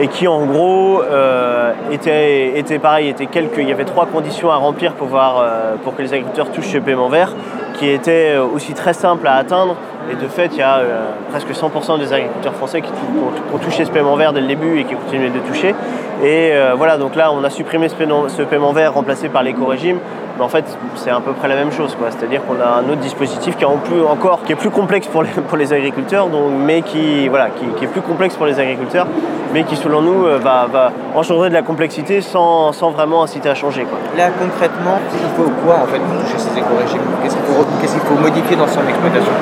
[0.00, 4.56] et qui en gros euh, était, était pareil, était il y avait trois conditions à
[4.56, 7.34] remplir pour, voir, euh, pour que les agriculteurs touchent ce paiement vert,
[7.74, 9.76] qui étaient euh, aussi très simples à atteindre.
[10.10, 13.84] Et de fait, il y a euh, presque 100% des agriculteurs français qui, ont, touché
[13.84, 15.74] ce paiement vert dès le début et qui continuent de toucher.
[16.22, 19.98] Et euh, voilà, donc là, on a supprimé ce paiement, vert remplacé par l'éco-régime.
[20.38, 20.64] Mais en fait,
[20.96, 21.96] c'est à peu près la même chose.
[22.10, 25.06] C'est-à-dire qu'on a un autre dispositif qui est plus, encore plus complexe
[25.48, 29.06] pour les, agriculteurs, donc, mais qui, voilà, qui, est plus complexe pour les agriculteurs,
[29.52, 33.54] mais qui, selon nous, euh, va, va engendrer de la complexité sans, vraiment inciter à
[33.54, 33.86] changer.
[34.16, 37.00] Là concrètement, il faut quoi en fait pour toucher ces éco-régimes?
[37.22, 39.32] Qu'est-ce qu'il faut, faut modifier dans son exploitation?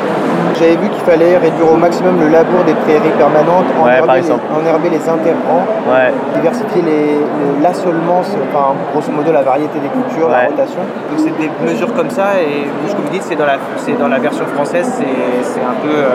[0.58, 4.18] J'avais vu qu'il fallait réduire au maximum le labour des prairies permanentes, Ouais, par enherber,
[4.18, 4.42] exemple.
[4.50, 6.12] les, enherber les interrants, Ouais.
[6.34, 7.20] diversifier les-
[8.22, 10.80] c'est- enfin grosso modo la variété des cultures, la rotation.
[11.10, 13.56] Donc c'est des mesures comme ça et vous ce que vous dites c'est dans la,
[13.78, 15.88] c'est dans la version française c'est, c'est un peu...
[15.94, 16.08] euh,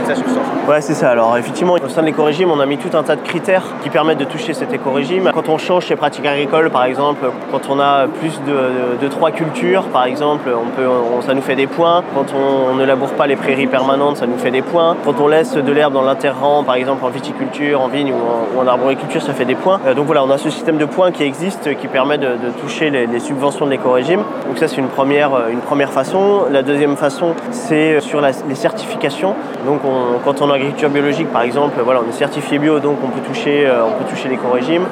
[0.00, 0.42] de sa substance.
[0.68, 1.10] Ouais, c'est ça.
[1.10, 3.90] Alors, effectivement, au sein de l'éco-régime, on a mis tout un tas de critères qui
[3.90, 5.30] permettent de toucher cet éco-régime.
[5.34, 9.84] Quand on change ses pratiques agricoles, par exemple, quand on a plus de, trois cultures,
[9.84, 10.86] par exemple, on peut,
[11.26, 12.02] ça nous fait des points.
[12.14, 14.96] Quand on, ne laboure pas les prairies permanentes, ça nous fait des points.
[15.04, 18.66] Quand on laisse de l'herbe dans l'interrang, par exemple, en viticulture, en vigne ou en,
[18.66, 19.80] arboriculture, ça fait des points.
[19.86, 22.90] Euh, donc voilà, on a ce système de points qui existe, qui permet de, toucher
[22.90, 24.22] les, subventions de l'éco-régime.
[24.46, 26.44] Donc ça, c'est une première, euh, une première façon.
[26.50, 29.34] La deuxième façon, c'est sur les certifications.
[29.66, 32.78] Donc on- quand on est en agriculture biologique, par exemple, voilà, on est certifié bio,
[32.80, 34.82] donc on peut toucher, euh, on peut toucher l'éco-régime.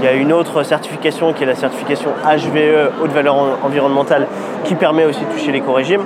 [0.00, 4.26] Il y a une autre certification qui est la certification HVE, haute valeur en- environnementale,
[4.64, 6.02] qui permet aussi de toucher l'éco-régime.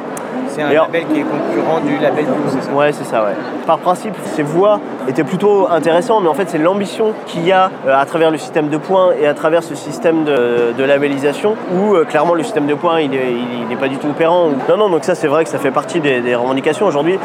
[0.48, 2.72] C'est un label qui est concurrent du label bio, c'est ça?
[2.72, 3.33] Ouais, c'est ça, ouais.
[3.66, 4.78] Par principe, ces voies
[5.09, 8.38] étaient plutôt intéressantes, mais en fait, c'est l'ambition qu'il y a euh, à travers le
[8.38, 12.44] système de points et à travers ce système de, de labellisation, où euh, clairement le
[12.44, 14.50] système de points, il n'est pas du tout opérant.
[14.68, 16.87] Non, non, donc ça, c'est vrai que ça fait partie des, des revendications.
[16.87, 17.18] Aujourd'hui,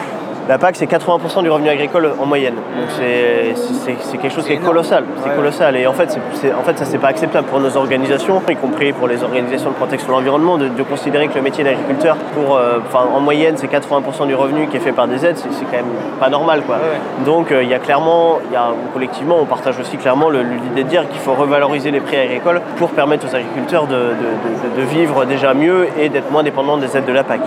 [0.49, 2.55] la PAC, c'est 80% du revenu agricole en moyenne.
[2.55, 5.03] Donc c'est- quelque chose qui est colossal.
[5.23, 5.35] C'est Ouais.
[5.35, 5.75] colossal.
[5.77, 8.55] Et en fait, c'est- c'est- en fait ça, c'est pas acceptable pour nos organisations, y
[8.55, 12.15] compris pour les organisations de protection de l'environnement, de, de considérer que le métier d'agriculteur,
[12.33, 15.37] pour, euh, en moyenne, c'est 80% du revenu qui est fait par des aides.
[15.37, 15.85] C'est quand même
[16.19, 16.77] pas normal, quoi.
[16.77, 16.81] Ouais,
[17.25, 20.83] Donc, euh, il y a clairement, il y a, collectivement, on partage aussi clairement l'idée
[20.83, 24.81] de dire qu'il faut revaloriser les prix agricoles pour permettre aux agriculteurs de, de- de-
[24.81, 27.41] de vivre déjà mieux et d'être moins dépendants des aides de la PAC.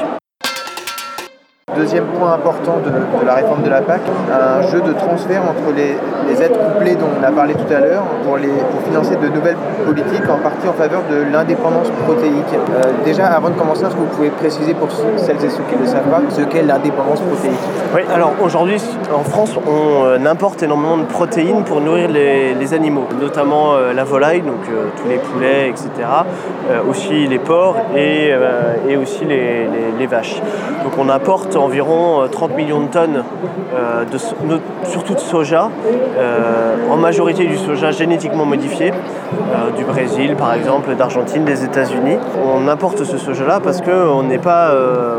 [1.77, 5.97] Deuxième point important de, la réforme de la PAC, un jeu de transfert entre les,
[6.29, 8.39] les aides couplées dont on a parlé tout à l'heure pour,
[8.85, 12.53] financer de nouvelles politiques, en partie en faveur de l'indépendance protéique.
[12.53, 15.77] Euh, déjà, avant de commencer, est-ce que vous pouvez préciser pour celles et ceux qui
[15.77, 17.59] ne le savent pas ce qu'est l'indépendance protéique?
[17.95, 18.81] Oui, alors aujourd'hui,
[19.15, 24.05] en France, on euh, importe énormément de protéines pour nourrir les, animaux, notamment euh, la
[24.05, 24.65] volaille, donc
[24.97, 25.91] tous les poulets, etc.
[26.89, 28.33] Aussi les porcs et,
[28.97, 30.41] aussi les, vaches.
[30.85, 33.25] Donc on importe environ euh, 30 millions de tonnes,
[33.75, 34.19] euh, de,
[34.85, 35.71] surtout de soja,
[36.19, 42.17] euh, en majorité du soja génétiquement modifié, euh, du Brésil par exemple, d'Argentine, des États-Unis.
[42.45, 45.19] On importe ce soja-là parce qu'on n'est pas euh,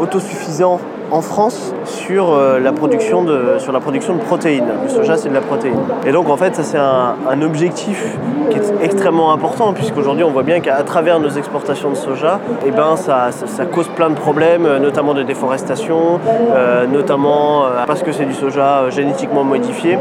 [0.00, 0.80] autosuffisant
[1.12, 4.64] en France sur, euh, la production de, sur la production de protéines.
[4.84, 5.78] Le soja, c'est de la protéine.
[6.06, 8.16] Et donc, en fait, ça, c'est un, objectif
[8.50, 12.70] qui est extrêmement important, puisqu'aujourd'hui, on voit bien qu'à travers nos exportations de soja, eh
[12.70, 16.20] ben, ça, ça, cause plein de problèmes, euh, notamment de déforestation,
[16.54, 19.98] euh, notamment parce que c'est du soja génétiquement modifié.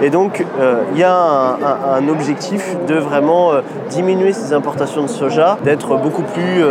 [0.00, 0.44] Et donc,
[0.94, 3.50] il y a un, un- objectif de vraiment
[3.90, 6.62] diminuer ces importations de soja, d'être beaucoup plus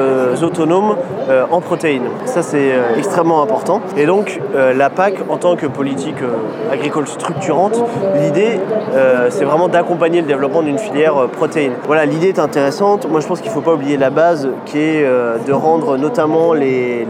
[0.41, 0.95] autonome
[1.51, 2.07] en protéines.
[2.25, 3.74] Ça, c'est extrêmement important.
[3.97, 7.83] Et donc, euh, la PAC, en tant que politique euh, agricole structurante,
[8.19, 8.59] l'idée,
[8.93, 11.73] euh, c'est vraiment d'accompagner le développement d'une filière protéine.
[11.85, 13.09] Voilà, l'idée est intéressante.
[13.09, 16.53] Moi, je pense qu'il ne faut pas oublier la base, qui est de rendre notamment
[16.53, 17.07] les,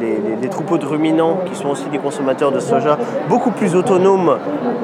[0.52, 2.98] troupeaux de ruminants, qui sont aussi des consommateurs de soja,
[3.30, 4.38] beaucoup plus autonomes,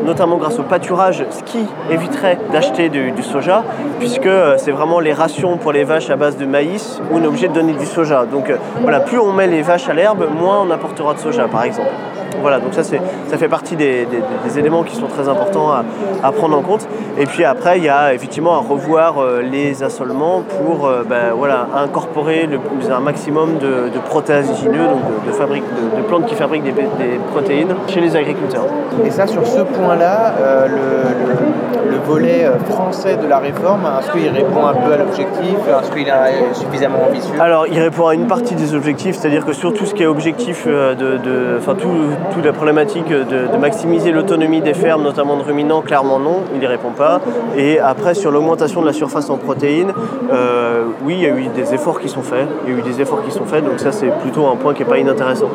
[0.06, 1.60] notamment grâce au pâturage, ce qui
[1.92, 3.64] éviterait d'acheter du, du soja,
[4.00, 7.28] puisque c'est vraiment les rations pour les vaches à base de maïs où on est
[7.28, 8.26] obligé de donner du soja.
[8.26, 11.64] Donc voilà, plus on met les vaches à l'herbe, moins on apportera de soja, par
[11.64, 11.71] exemple.
[11.74, 12.21] そうぞ。
[12.42, 15.84] Voilà, donc ça, c'est- ça fait partie des, des- des éléments qui sont très importants à,
[16.24, 16.88] à prendre en compte.
[17.20, 21.34] Et puis après, il y a effectivement à revoir euh, les assolements pour euh, ben,
[21.36, 22.60] voilà, incorporer le,
[22.92, 25.64] un maximum de, de protéagineux, donc de, de fabrique-
[25.98, 28.66] de- plantes qui fabriquent des, des protéines chez les agriculteurs.
[29.06, 34.12] Et ça, sur ce point-là, euh, le, le- le volet français de la réforme, est-ce
[34.12, 35.56] qu'il répond un peu à l'objectif?
[35.68, 37.36] Est-ce qu'il est suffisamment ambitieux?
[37.40, 40.08] Alors, il répond à une partie des objectifs, c'est-à-dire que sur tout ce qui est
[40.08, 41.90] objectif de, de- enfin tout,
[42.34, 46.60] toute la problématique de, de maximiser l'autonomie des fermes, notamment de ruminants, clairement non, il
[46.60, 47.20] n'y répond pas.
[47.58, 49.94] Et après, sur l'augmentation de la surface en protéines,
[50.32, 52.48] euh, oui, il y a eu des efforts qui sont faits.
[52.66, 54.74] Il y a eu des efforts qui sont faits, donc ça c'est plutôt un point
[54.74, 55.50] qui n'est pas inintéressant.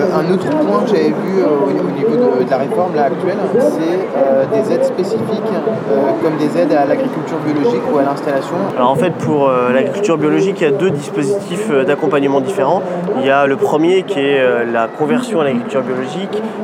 [0.00, 2.94] Euh, Un autre point que j'avais vu euh, au au niveau de, de la réforme
[2.94, 5.50] là, actuelle, c'est euh, des aides spécifiques,
[5.90, 8.56] euh, comme des aides à l'agriculture biologique ou à l'installation.
[8.76, 12.82] Alors en fait pour l'agriculture biologique, il y a deux dispositifs d'accompagnement différents.
[13.20, 15.95] Il y a le premier qui est la conversion à l'agriculture biologique,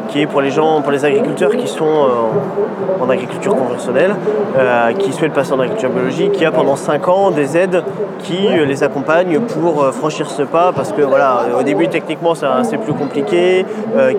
[0.08, 4.14] qui est pour les gens, pour les agriculteurs qui sont euh, en agriculture conventionnelle,
[4.58, 6.40] euh, qui souhaitent passer en agriculture biologique.
[6.40, 7.82] Y a pendant 5 ans des aides
[8.18, 12.78] qui euh, les accompagnent pour franchir ce pas parce que voilà, au début techniquement c'est
[12.78, 13.64] plus compliqué,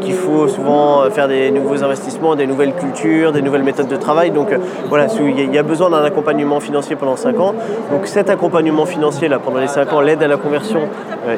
[0.02, 4.32] qu'il faut souvent faire des nouveaux investissements, des nouvelles cultures, des nouvelles méthodes de travail.
[4.32, 4.50] Donc
[4.90, 7.54] voilà, il y a- besoin d'un accompagnement financier pendant 5 ans.
[7.92, 10.82] Donc cet accompagnement financier là pendant les 5 ans, l'aide à la conversion,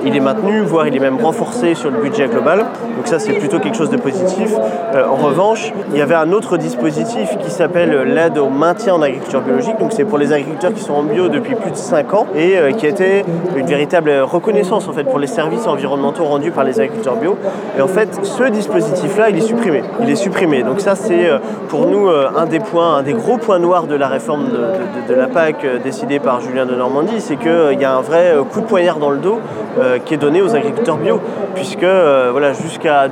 [0.03, 2.59] il est maintenu, voire il est même renforcé sur le budget global.
[2.59, 4.54] Donc ça c'est plutôt quelque chose de positif.
[4.93, 9.01] Euh, en revanche, il y avait un autre dispositif qui s'appelle l'aide au maintien en
[9.01, 9.78] agriculture biologique.
[9.80, 12.58] Donc c'est pour les agriculteurs qui sont en bio depuis plus de 5 ans et
[12.58, 13.25] euh, qui était
[13.56, 17.38] une véritable reconnaissance en fait pour les services environnementaux rendus par les agriculteurs bio.
[17.78, 19.84] Et en fait, ce dispositif-là, il est supprimé.
[20.01, 20.63] Il est supprimé.
[20.63, 23.88] Donc ça, c'est euh, pour nous euh, un des points, un des gros points noirs
[23.88, 24.45] de la réforme
[25.10, 28.62] de, la PAC décidée par Julien de Normandie, c'est qu'il y a un vrai coup
[28.62, 29.39] de poignard dans le dos
[30.06, 31.21] qui est donné aux agriculteurs bio,
[31.54, 31.86] puisque
[32.32, 33.08] voilà, jusqu'à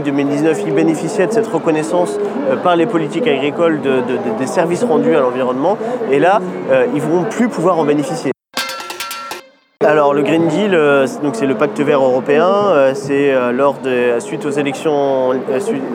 [0.00, 2.18] 2018-2019, ils bénéficiaient de cette reconnaissance
[2.50, 5.76] euh, par les politiques agricoles de- de- de- des services rendus à l'environnement,
[6.10, 8.32] et là, euh, ils ne vont plus pouvoir en bénéficier.
[9.84, 12.46] Alors le Green Deal, euh, c'est- le pacte vert européen.
[12.94, 15.30] c'est lors de suite aux élections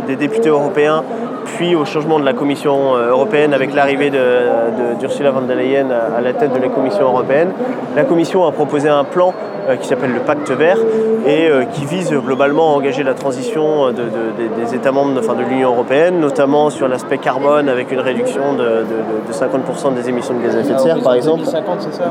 [0.07, 1.03] des députés européens,
[1.45, 5.87] puis au changement de la Commission européenne avec l'arrivée de- de- d'Ursula von der Leyen
[5.91, 7.49] à, la tête de la Commission européenne.
[7.95, 9.33] La Commission a proposé un plan
[9.79, 10.77] qui s'appelle le pacte vert
[11.25, 13.99] et euh, qui vise globalement à engager la transition de- de-
[14.37, 18.53] des- des États membres, enfin de l'Union européenne, notamment sur l'aspect carbone avec une réduction
[18.53, 21.39] de, de- de 50% des émissions de gaz à effet de serre, par exemple.
[21.39, 22.05] 2050, c'est ça?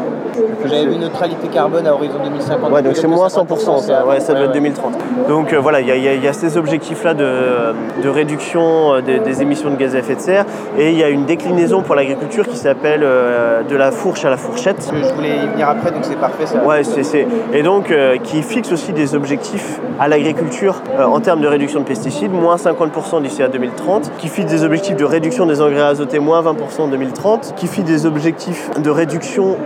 [0.65, 2.71] J'avais vu neutralité carbone à horizon 2050.
[2.73, 4.61] Ouais, donc c'est moins 100%, ça, ouais, ça doit être Ouais, ouais.
[4.61, 4.95] 2030.
[5.29, 9.43] Donc euh, voilà, il y, a- y y ces objectifs-là de, réduction euh, des, des
[9.43, 10.45] émissions de gaz à effet de serre
[10.79, 14.31] et il y a une déclinaison pour l'agriculture qui s'appelle euh, de la fourche à
[14.31, 14.91] la fourchette.
[14.93, 16.63] Je voulais y venir après, donc c'est parfait ça.
[16.65, 21.41] Ouais, c'est- Et donc, euh, qui fixe aussi des objectifs à l'agriculture euh, en termes
[21.41, 25.47] de réduction de pesticides, moins 50% d'ici à 2030, qui fixe des objectifs de réduction
[25.47, 29.57] des engrais azotés, moins 20% en 2030, qui fixe des objectifs de réduction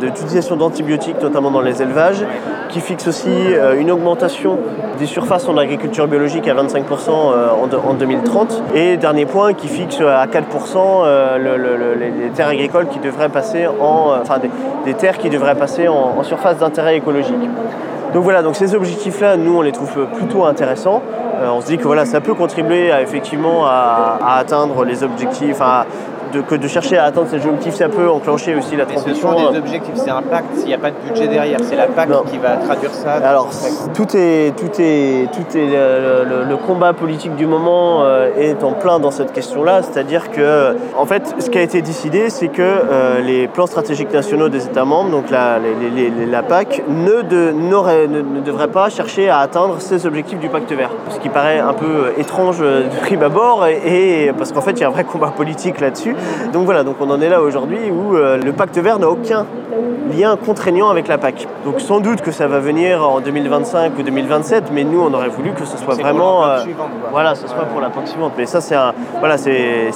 [0.00, 2.24] d'utilisation d'antibiotiques, notamment dans les élevages,
[2.68, 4.58] qui fixe aussi euh, une augmentation
[4.98, 6.60] des surfaces en agriculture biologique à 25%
[7.08, 8.62] euh, en, de- en 2030.
[8.74, 12.98] Et dernier point, qui fixe à 4% euh, le- le- les, les terres agricoles qui
[12.98, 14.36] devraient passer en, enfin
[14.84, 17.34] des, terres qui devraient passer en, en surface d'intérêt écologique.
[18.12, 21.02] Donc voilà, donc ces objectifs-là, nous, on les trouve plutôt intéressants.
[21.52, 25.60] On se dit que voilà, ça peut contribuer à, effectivement à, à atteindre les objectifs,
[26.34, 29.00] de, que de chercher à atteindre ces objectifs, ça peut enclencher aussi la Mais ce
[29.02, 29.30] transition.
[29.38, 31.86] sont des objectifs, c'est un pacte, s'il n'y a pas de budget derrière, c'est la
[31.86, 32.22] PAC Non.
[32.30, 33.12] qui va traduire ça.
[33.14, 33.48] Alors,
[33.94, 38.62] tout est, tout est, tout est le, le- le combat politique du moment euh, est
[38.64, 39.82] en plein dans cette question-là.
[39.82, 44.12] C'est-à-dire que, en fait, ce qui a été décidé, c'est que euh, les plans stratégiques
[44.12, 48.20] nationaux des États membres, donc la, les- les- les- la PAC, ne, de, n'aurait- ne,
[48.20, 50.90] ne devraient pas chercher à atteindre ces objectifs du pacte vert.
[51.10, 54.72] Ce qui paraît un peu euh, étrange de prime abord, et, et- parce qu'en fait,
[54.72, 56.14] il y a un vrai combat politique là-dessus.
[56.52, 59.46] Donc voilà, donc on en est là aujourd'hui où euh, le pacte vert n'a aucun
[60.16, 61.48] lien contraignant avec la PAC.
[61.64, 65.28] Donc sans doute que ça va venir en 2025 ou 2027, mais nous on aurait
[65.30, 67.08] voulu que ce soit C'est pour vraiment, la PAC euh, suivante, quoi.
[67.10, 68.32] voilà, ce soit pour la PAC suivante.
[68.36, 69.90] Mais ça c'est un, voilà, c'est,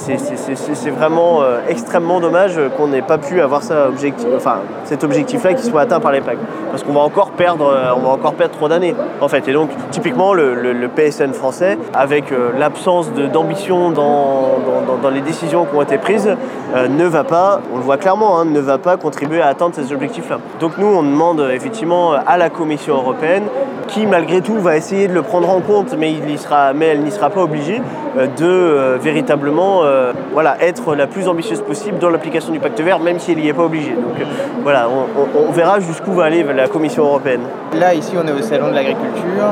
[0.89, 5.63] vraiment euh, extrêmement dommage qu'on n'ait pas pu avoir ça objectif, enfin cet objectif-là qui
[5.63, 6.37] soit atteint par les PAC,
[6.71, 9.47] parce qu'on va encore perdre, on va encore perdre trop d'années en fait.
[9.47, 14.93] Et donc typiquement le, le- le PSN français, avec euh, l'absence de- d'ambition dans, dans-
[14.93, 17.97] dans- dans les décisions qui ont été prises, euh, ne va pas, on le voit
[17.97, 20.39] clairement, hein, ne va pas contribuer à atteindre ces objectifs-là.
[20.59, 23.43] Donc nous, on demande euh, effectivement à la Commission européenne,
[23.89, 27.01] qui malgré tout va essayer de le prendre en compte, mais, il sera, mais elle
[27.01, 27.81] n'y sera pas obligée,
[28.17, 32.79] euh, de euh, véritablement euh, voilà, être la plus ambitieuse possible dans l'application du pacte
[32.81, 33.93] vert, même si elle n'y est pas obligée.
[33.93, 34.25] Donc
[34.63, 37.41] voilà, on, verra jusqu'où va aller la Commission européenne.
[37.79, 39.45] Là, ici, on est au Salon de l'Agriculture,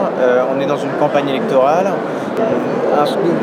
[0.56, 1.88] on est dans une campagne électorale.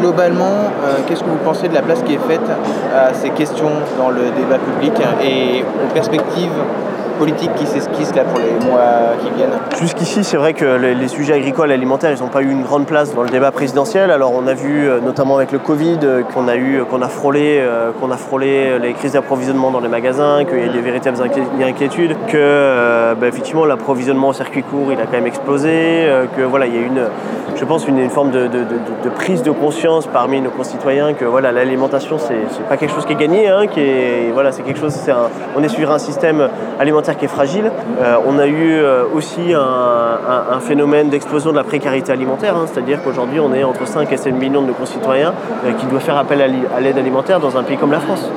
[0.00, 0.70] Globalement,
[1.06, 2.46] qu'est-ce que vous pensez de la place qui est faite
[2.94, 6.50] à ces questions dans le débat public et aux perspectives
[7.18, 9.58] politiques qui s'esquissent là pour les mois qui viennent?
[9.80, 12.86] Jusqu'ici, c'est vrai que les, sujets agricoles et alimentaires, ils n'ont pas eu une grande
[12.86, 14.10] place dans le débat présidentiel.
[14.10, 17.58] Alors, on a vu, euh, notamment avec le Covid, euh, qu'on a eu, a frôlé,
[17.60, 21.18] euh, qu'on a frôlé les crises d'approvisionnement dans les magasins, qu'il y a des véritables
[21.18, 26.26] inquié- inquiétudes, que bah, effectivement l'approvisionnement au circuit court, il a quand même explosé, euh,
[26.36, 27.02] que voilà, il y a une,
[27.56, 28.48] je pense, une, forme de,
[29.14, 33.12] prise de conscience parmi nos concitoyens que voilà, l'alimentation, c'est, c'est pas quelque chose qui
[33.12, 34.96] est gagné, hein, qui est, voilà, c'est quelque chose,
[35.56, 37.70] on est sur un système alimentaire qui est fragile.
[38.26, 38.82] On a eu
[39.14, 43.64] aussi un, un- un phénomène d'explosion de la précarité alimentaire, hein, c'est-à-dire qu'aujourd'hui on est
[43.64, 45.32] entre 5 et 7 millions de nos concitoyens
[45.64, 48.30] euh, qui doivent faire appel à, l'aide alimentaire dans un pays comme la France.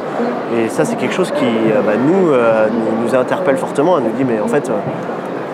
[0.57, 4.05] Et ça c'est quelque chose qui euh, bah, nous, euh, nous, nous interpelle fortement, elle
[4.05, 4.71] nous dit mais en fait...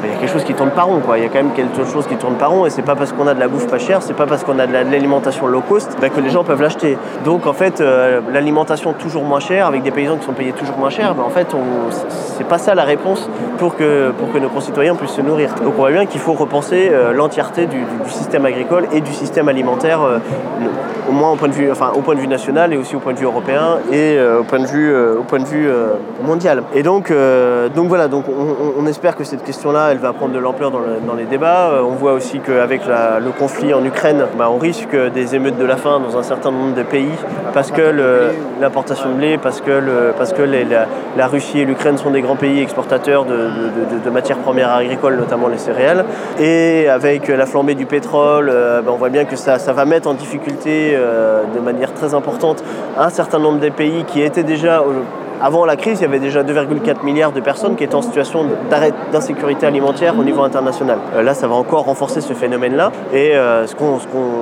[0.04, 1.18] il y a quelque chose qui tourne pas rond, quoi.
[1.18, 3.12] Il y a quand même quelque chose qui tourne pas rond, et c'est pas parce
[3.14, 4.92] qu'on a de la bouffe pas chère, c'est pas parce qu'on a de la- de
[4.92, 6.98] l'alimentation low cost bah, que les gens peuvent l'acheter.
[7.26, 10.78] Donc en fait, euh, l'alimentation toujours moins chère, avec des paysans qui sont payés toujours
[10.78, 11.48] moins cher, bah, en fait,
[12.38, 15.50] c'est pas ça la réponse pour que, pour que nos concitoyens puissent se nourrir.
[15.64, 19.48] Donc on voit bien qu'il faut repenser euh, l'entièreté du, système agricole et du système
[19.50, 20.18] alimentaire, euh,
[21.10, 23.00] au moins au point de vue, enfin au point de vue national et aussi au
[23.00, 25.68] point de vue européen et au point de vue, au point de vue
[26.26, 26.64] mondial.
[26.74, 27.12] Et donc,
[27.76, 28.32] donc voilà, donc on,
[28.80, 31.26] on- on espère que cette question-là, elle va prendre de l'ampleur dans, le- dans les
[31.26, 31.70] débats.
[31.72, 35.66] Euh, On voit aussi qu'avec le conflit en Ukraine, bah, on risque des émeutes de
[35.66, 37.16] la faim dans un certain nombre de pays
[37.54, 39.72] parce que l'importation de blé, parce que,
[41.18, 45.58] la, Russie et l'Ukraine sont des grands pays exportateurs de, matières premières agricoles, notamment les
[45.58, 46.06] céréales.
[46.40, 49.86] Et avec la flambée du pétrole, euh, bah, on voit bien que ça, ça va
[49.86, 52.64] mettre en difficulté euh, de manière très importante
[52.98, 54.84] un certain nombre des pays qui étaient déjà...
[55.44, 58.46] avant la crise, il y avait déjà 2,4 milliards de personnes qui étaient en situation
[59.12, 61.00] d'insécurité alimentaire au niveau international.
[61.16, 62.94] Euh, là, ça va encore renforcer ce phénomène-là.
[63.12, 63.98] Et euh, ce qu'on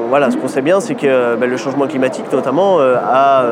[0.10, 3.44] voilà, sait bien, c'est que ben, le changement climatique, notamment, euh, a,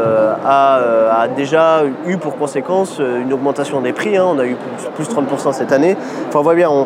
[0.46, 4.16] a, a déjà eu pour conséquence une augmentation des prix.
[4.16, 4.26] hein.
[4.30, 4.56] On a eu
[4.96, 5.98] plus, plus 30% cette année.
[6.28, 6.86] Enfin, on voit bien on-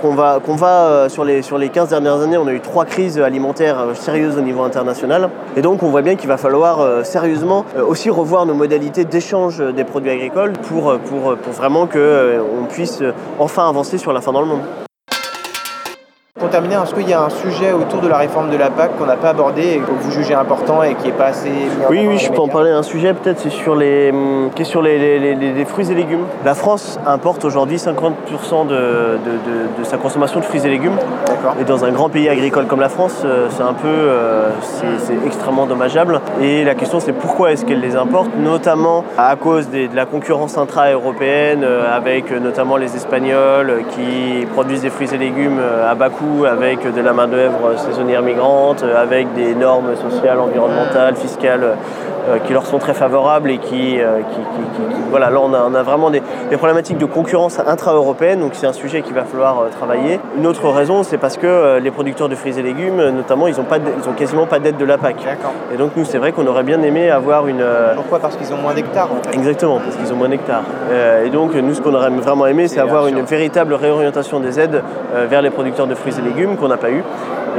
[0.00, 3.78] qu'on va, sur, les, sur les 15 dernières années, on a eu trois crises alimentaires
[3.94, 5.30] sérieuses au niveau international.
[5.56, 9.82] Et donc, on voit bien qu'il va falloir sérieusement aussi revoir nos modalités d'échange des
[9.82, 14.20] produits agricoles pour, euh, pour, euh, pour vraiment qu'on puisse euh, enfin avancer sur la
[14.20, 14.83] faim dans le monde.
[16.44, 18.98] Pour terminer, est-ce qu'il y a un sujet autour de la réforme de la PAC
[18.98, 21.48] qu'on n'a pas abordé et que vous jugez important et qui n'est pas assez
[21.88, 22.70] Oui, oui, je peux en parler.
[22.70, 24.12] Un sujet peut-être, c'est sur les,
[24.54, 26.26] qui est sur les, les- les- les fruits et légumes.
[26.44, 30.96] La France importe aujourd'hui 50% de, de- de- de sa consommation de fruits et légumes.
[31.26, 31.54] D'accord.
[31.58, 34.50] Et dans un grand pays agricole comme la France, euh, c'est un peu, euh,
[34.98, 36.20] c'est extrêmement dommageable.
[36.42, 40.04] Et la question, c'est pourquoi est-ce qu'elle les importe, notamment à cause des- de la
[40.04, 45.58] concurrence intra-européenne, euh, avec notamment les Espagnols qui produisent des fruits et légumes
[45.90, 51.14] à bas coût, avec de la main-d'œuvre saisonnière migrante, euh, avec des normes sociales, environnementales,
[51.14, 51.74] fiscales euh,
[52.46, 55.52] qui leur sont très favorables et qui, euh, qui- qui- qui- qui- voilà, là on
[55.52, 59.14] a, on a vraiment des, des problématiques de concurrence intra-européenne, donc c'est un sujet qu'il
[59.14, 60.20] va falloir euh, travailler.
[60.38, 63.46] Une autre raison, c'est parce que euh, les producteurs de fruits et légumes, euh, notamment,
[63.46, 65.16] ils ont, pas de- ils ont quasiment pas d'aide de la PAC.
[65.72, 67.60] Et donc nous, c'est vrai qu'on aurait bien aimé avoir une...
[67.60, 68.18] euh, Pourquoi?
[68.18, 69.34] Parce qu'ils ont moins d'hectares en fait.
[69.36, 70.62] Exactement, parce qu'ils ont moins d'hectares.
[70.90, 74.58] Euh, et donc, nous, ce qu'on aurait vraiment aimé, c'est avoir une véritable réorientation des
[74.60, 74.82] aides
[75.14, 77.02] euh, vers les producteurs de fruits et légumes qu'on n'a pas eu.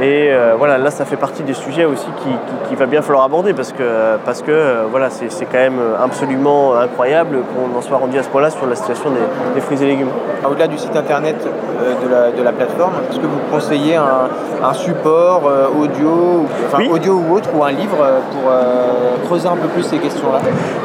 [0.00, 3.00] Et euh, voilà, là, ça fait partie des sujets aussi qui, qui- qui va bien
[3.02, 7.78] falloir aborder parce que, parce que euh, voilà, c'est c'est quand même absolument incroyable qu'on
[7.78, 10.10] en soit rendu à ce point-là sur la situation des, des fruits et légumes.
[10.48, 14.28] Au-delà du site internet euh, de, la, de la plateforme, est-ce que vous conseillez un,
[14.62, 16.90] un support euh, audio, ou- enfin Oui.
[16.92, 20.38] audio ou autre, ou un livre euh, pour euh, creuser un peu plus ces questions-là?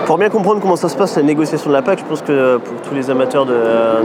[0.06, 2.58] Pour bien comprendre comment ça se passe la négociation de la PAC, je pense que
[2.58, 3.56] pour tous les amateurs de,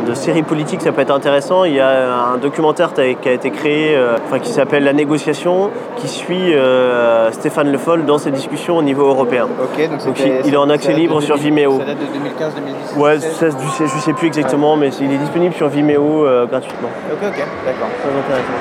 [0.07, 1.65] de séries politiques, ça peut être intéressant.
[1.65, 5.71] Il y a un documentaire qui a été créé, euh, enfin, qui s'appelle La négociation,
[5.97, 9.47] qui suit euh, Stéphane Le Foll dans ses discussions au niveau européen.
[9.63, 11.79] Ok, donc, il- il est en accès libre sur 2000 Vimeo.
[11.79, 15.55] Ça date de 2015-2016 Ouais, ça, je je sais plus exactement, mais il est disponible
[15.55, 16.89] sur Vimeo euh, gratuitement.
[17.13, 17.89] Ok, ok, d'accord.
[18.03, 18.53] Très intéressant.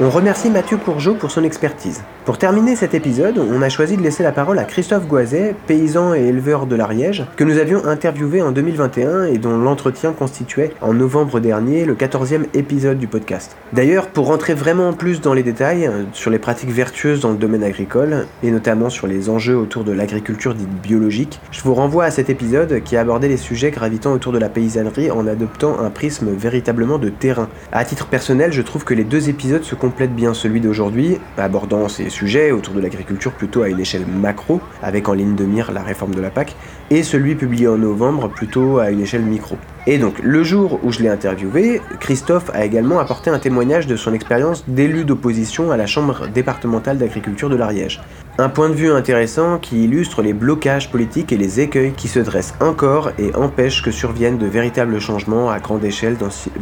[0.00, 2.02] On remercie Mathieu Courgeot pour son expertise.
[2.24, 6.14] Pour terminer cet épisode, on a choisi de laisser la parole à Christophe Goiset, paysan
[6.14, 10.94] et éleveur de l'Ariège, que nous avions interviewé en 2021 et dont l'entretien constituait en
[10.94, 13.56] novembre dernier le 14e épisode du podcast.
[13.72, 17.36] D'ailleurs, pour rentrer vraiment plus dans les détails euh, sur les pratiques vertueuses dans le
[17.36, 22.04] domaine agricole, et notamment sur les enjeux autour de l'agriculture dite biologique, je vous renvoie
[22.04, 25.78] à cet épisode qui a abordé les sujets gravitant autour de la paysannerie en adoptant
[25.78, 27.48] un prisme véritablement de terrain.
[27.70, 31.90] À titre personnel, je trouve que les deux épisodes se complètent bien celui d'aujourd'hui, abordant
[31.90, 35.72] ces sujets autour de l'agriculture plutôt à une échelle macro, avec en ligne de mire
[35.72, 36.56] la réforme de la PAC,
[36.88, 39.58] et celui publié en novembre plutôt à une échelle micro.
[39.86, 43.96] Et donc, le jour où je l'ai interviewé, Christophe a également apporté un témoignage de
[43.96, 48.00] son expérience d'élu d'opposition à la Chambre départementale d'agriculture de l'Ariège.
[48.36, 52.18] Un point de vue intéressant qui illustre les blocages politiques et les écueils qui se
[52.18, 56.16] dressent encore et empêchent que surviennent de véritables changements à grande échelle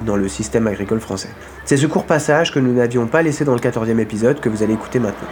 [0.04, 1.30] dans, le système agricole français.
[1.64, 4.62] C'est ce court passage que nous n'avions pas laissé dans le 14e épisode que vous
[4.62, 5.28] allez écouter maintenant.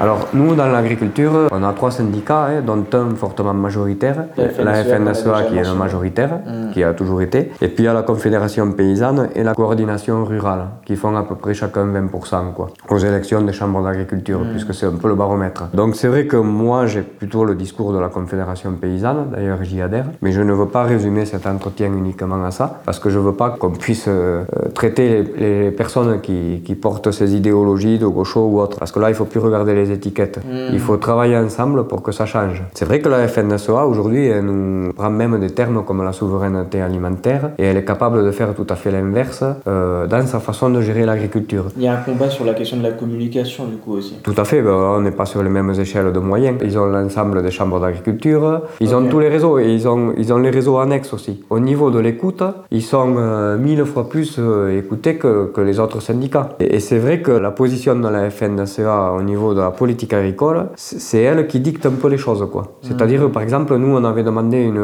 [0.00, 5.42] Alors, nous, dans l'agriculture, on a trois syndicats, hein, dont un fortement majoritaire, la FNSEA
[5.48, 6.38] qui est le majoritaire,
[6.72, 10.24] qui a toujours été, et puis il y a la Confédération paysanne et la coordination
[10.24, 14.72] rurale, qui font à peu près chacun 20%, quoi, aux élections des chambres d'agriculture, puisque
[14.72, 15.64] c'est un peu le baromètre.
[15.74, 19.82] Donc, c'est vrai que moi, j'ai plutôt le discours de la Confédération paysanne, d'ailleurs j'y
[19.82, 23.18] adhère, mais je ne veux pas résumer cet entretien uniquement à ça, parce que je
[23.18, 28.06] veux pas qu'on puisse euh, traiter les, les personnes qui, qui portent ces idéologies de
[28.06, 30.40] gaucho ou autres, parce que là, il faut plus regarder les les étiquettes.
[30.72, 32.62] Il faut travailler ensemble pour que ça change.
[32.74, 36.80] C'est vrai que la FNSEA aujourd'hui elle nous prend même des termes comme la souveraineté
[36.80, 40.70] alimentaire et elle est capable de faire tout à fait l'inverse euh, dans sa façon
[40.70, 41.66] de gérer l'agriculture.
[41.76, 44.14] Il y a un combat sur la question de la communication du coup aussi.
[44.22, 46.56] Tout à fait, ben, on n'est pas sur les mêmes échelles de moyens.
[46.62, 50.32] Ils ont l'ensemble des chambres d'agriculture, ils ont tous les réseaux et ils ont, ils
[50.32, 51.44] ont les réseaux annexes aussi.
[51.50, 55.78] Au niveau de l'écoute, ils sont euh, mille fois plus euh, écoutés que, que les
[55.80, 56.50] autres syndicats.
[56.60, 60.12] Et, et c'est vrai que la position de la FNSEA au niveau de la politique
[60.12, 62.46] agricole, c'est elle qui dicte un peu les choses.
[62.52, 62.62] quoi.
[62.82, 64.76] C'est-à-dire, par exemple, nous, on avait demandé une,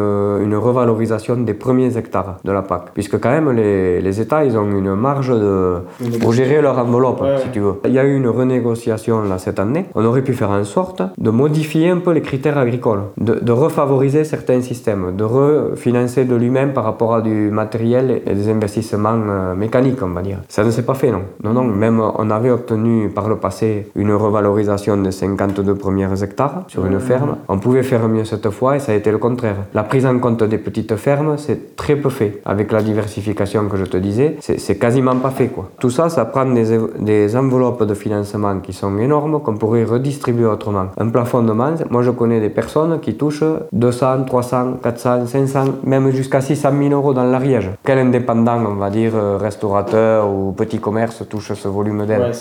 [0.47, 4.57] une revalorisation des premiers hectares de la PAC, puisque quand même, les, les États, ils
[4.57, 5.79] ont une marge de,
[6.21, 7.75] pour gérer leur enveloppe, Ouais, si tu veux.
[7.85, 9.87] Il y a eu une renégociation là, cette année.
[9.95, 13.53] On aurait pu faire en sorte de modifier un peu les critères agricoles, de, de
[13.53, 19.21] refavoriser certains systèmes, de refinancer de lui-même par rapport à du matériel et des investissements
[19.29, 20.39] euh, mécaniques, on va dire.
[20.49, 21.23] Ça ne s'est pas fait, non.
[21.43, 21.65] Non, non.
[21.65, 27.01] Même on avait obtenu par le passé une revalorisation des 52 premiers hectares sur une
[27.01, 27.37] ferme.
[27.49, 29.57] On pouvait faire mieux cette fois et ça a été le contraire.
[29.75, 32.41] La prise en compte des petites fermes, c'est très peu fait.
[32.45, 35.49] Avec la diversification que je te disais, c'est quasiment pas fait.
[35.49, 35.71] Quoi.
[35.79, 40.87] Tout ça, ça prend des, enveloppes de financement qui sont énormes qu'on pourrait redistribuer autrement.
[40.99, 46.41] Un plafonnement, moi je connais des personnes qui touchent 200, 300, 400, 500, même jusqu'à
[46.41, 47.71] 600 000 euros dans l'Ariège.
[47.85, 52.33] Quel indépendant, on va dire, euh, restaurateur ou petit commerce touche ce volume d'aide Ouais.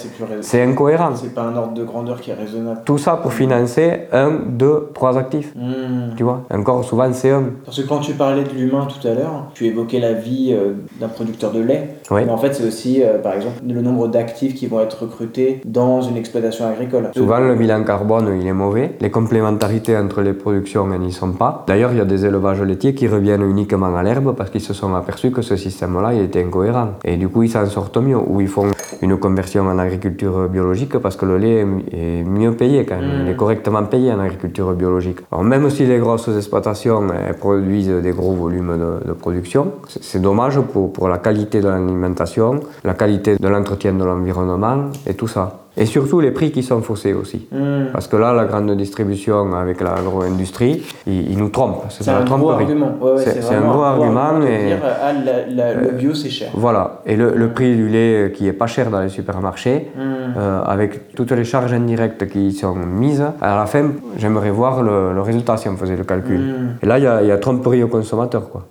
[0.41, 1.11] C'est incohérent.
[1.15, 2.81] C'est pas un ordre de grandeur qui est raisonnable.
[2.85, 5.53] Tout ça pour financer un, deux, trois actifs.
[5.55, 6.15] Hmm.
[6.15, 7.43] Tu vois Encore souvent, c'est un.
[7.65, 10.73] Parce que quand tu parlais de l'humain tout à l'heure, tu évoquais la vie euh,
[10.99, 11.95] d'un producteur de lait.
[12.11, 12.21] Oui.
[12.25, 15.61] Mais en fait, c'est aussi, euh, par exemple, le nombre d'actifs qui vont être recrutés
[15.65, 17.09] dans une exploitation agricole.
[17.15, 18.95] Souvent, le bilan carbone, il est mauvais.
[18.99, 21.63] Les complémentarités entre les productions, elles n'y sont pas.
[21.67, 24.73] D'ailleurs, il y a des élevages laitiers qui reviennent uniquement à l'herbe parce qu'ils se
[24.73, 26.89] sont aperçus que ce système-là, il était incohérent.
[27.03, 28.17] Et du coup, ils s'en sortent mieux.
[28.17, 28.67] Ou ils font
[29.01, 33.25] une conversion en agriculture biologique parce que le lait est est mieux payé quand même.
[33.25, 35.19] Il est correctement payé en agriculture biologique.
[35.31, 40.03] Alors, même si les grosses exploitations elles produisent des gros volumes de, de production, c'est
[40.13, 45.15] c'est dommage pour, pour la qualité de l'alimentation, la qualité de l'entretien de l'environnement et
[45.15, 45.62] tout ça.
[45.75, 47.47] Et surtout les prix qui sont faussés aussi.
[47.51, 47.85] Hmm.
[47.91, 51.85] Parce que là, la grande distribution avec l'agro-industrie, ils, ils nous trompent.
[51.89, 52.91] C'est un gros argument.
[53.01, 56.49] Ouais, ouais, C'est- un gros argument et- dire, ah, la- la- le bio, c'est cher.
[56.53, 57.01] Voilà.
[57.05, 60.37] Et le, le prix du lait qui est pas cher dans les supermarchés, Hmm.
[60.37, 63.85] euh, avec toutes les charges indirectes qui sont mises, à la fin,
[64.17, 66.39] j'aimerais voir le, le résultat si on faisait le calcul.
[66.39, 66.75] Hmm.
[66.83, 68.49] Et là, il y y a tromperie au consommateur.
[68.49, 68.65] Quoi.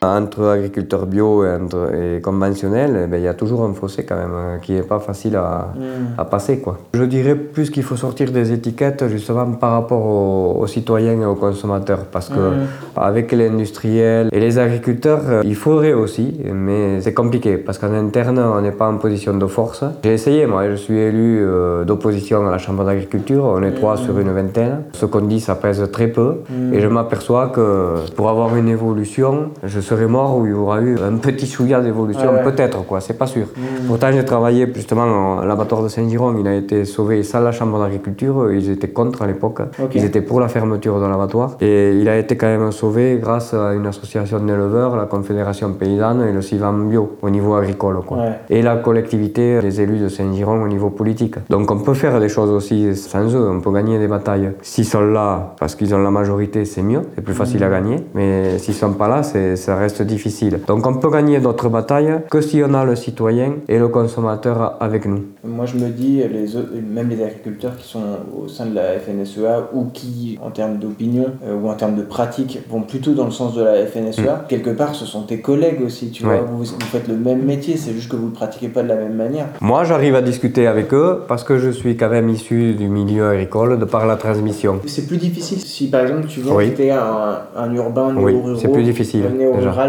[0.00, 4.04] Entre agriculteurs bio et, entre, et conventionnels, eh ben, il y a toujours un fossé
[4.04, 5.72] quand même euh, qui n'est pas facile à,
[6.16, 6.60] à passer.
[6.60, 6.78] Quoi.
[6.94, 11.24] Je dirais plus qu'il faut sortir des étiquettes justement par rapport aux, aux citoyens et
[11.26, 12.66] aux consommateurs parce que Mhm.
[12.96, 17.92] avec les industriels et les agriculteurs, euh, il faudrait aussi, mais c'est compliqué parce qu'en
[17.92, 19.82] interne, on n'est pas en position de force.
[20.04, 23.96] J'ai essayé, moi, je suis élu euh, d'opposition à la Chambre d'agriculture, on est trois
[23.96, 24.82] sur une vingtaine.
[24.92, 26.36] Ce qu'on dit, ça pèse très peu
[26.72, 30.80] et je m'aperçois que pour avoir une évolution, je serais mort où il y aura
[30.80, 32.42] eu un petit chouïa d'évolution, Ouais, ouais.
[32.50, 33.46] peut-être, quoi, c'est pas sûr.
[33.86, 37.78] Pourtant, j'ai travaillé justement à l'abattoir de Saint-Giron, il a été sauvé sans la Chambre
[37.78, 39.92] d'agriculture, ils étaient contre à l'époque, Ok.
[39.94, 43.54] ils étaient pour la fermeture de l'abattoir et il a été quand même sauvé grâce
[43.54, 48.00] à une association d'éleveurs, la Confédération paysanne et le CIVAM bio au niveau agricole.
[48.06, 48.16] Quoi.
[48.18, 48.32] Ouais.
[48.50, 51.36] Et la collectivité des élus de Saint-Giron au niveau politique.
[51.48, 54.50] Donc on peut faire des choses aussi sans eux, on peut gagner des batailles.
[54.62, 57.96] S'ils sont là parce qu'ils ont la majorité, c'est mieux, c'est plus facile à gagner,
[58.14, 60.60] mais s'ils sont pas là, c'est- ça reste difficile.
[60.66, 64.76] Donc on peut gagner d'autres batailles que si on a le citoyen et le consommateur
[64.80, 65.22] avec nous.
[65.44, 68.00] Moi, je me dis, les autres- même les agriculteurs qui sont
[68.36, 72.02] au sein de la FNSEA ou qui, en termes d'opinion euh, ou en termes de
[72.02, 75.80] pratique, vont plutôt dans le sens de la FNSEA, quelque part, ce sont tes collègues
[75.84, 76.10] aussi.
[76.10, 76.28] Tu Mm.
[76.28, 76.36] Ouais.
[76.38, 78.82] vois, vous, vous faites le même métier, c'est juste que vous ne le pratiquez pas
[78.82, 79.46] de la même manière.
[79.60, 83.28] Moi, j'arrive à discuter avec eux parce que je suis quand même issu du milieu
[83.28, 84.80] agricole de par la transmission.
[84.86, 86.70] C'est plus difficile si, par exemple, tu viens Oui.
[86.70, 89.24] quitter un, un urbain Oui, néo-rural, c'est plus difficile.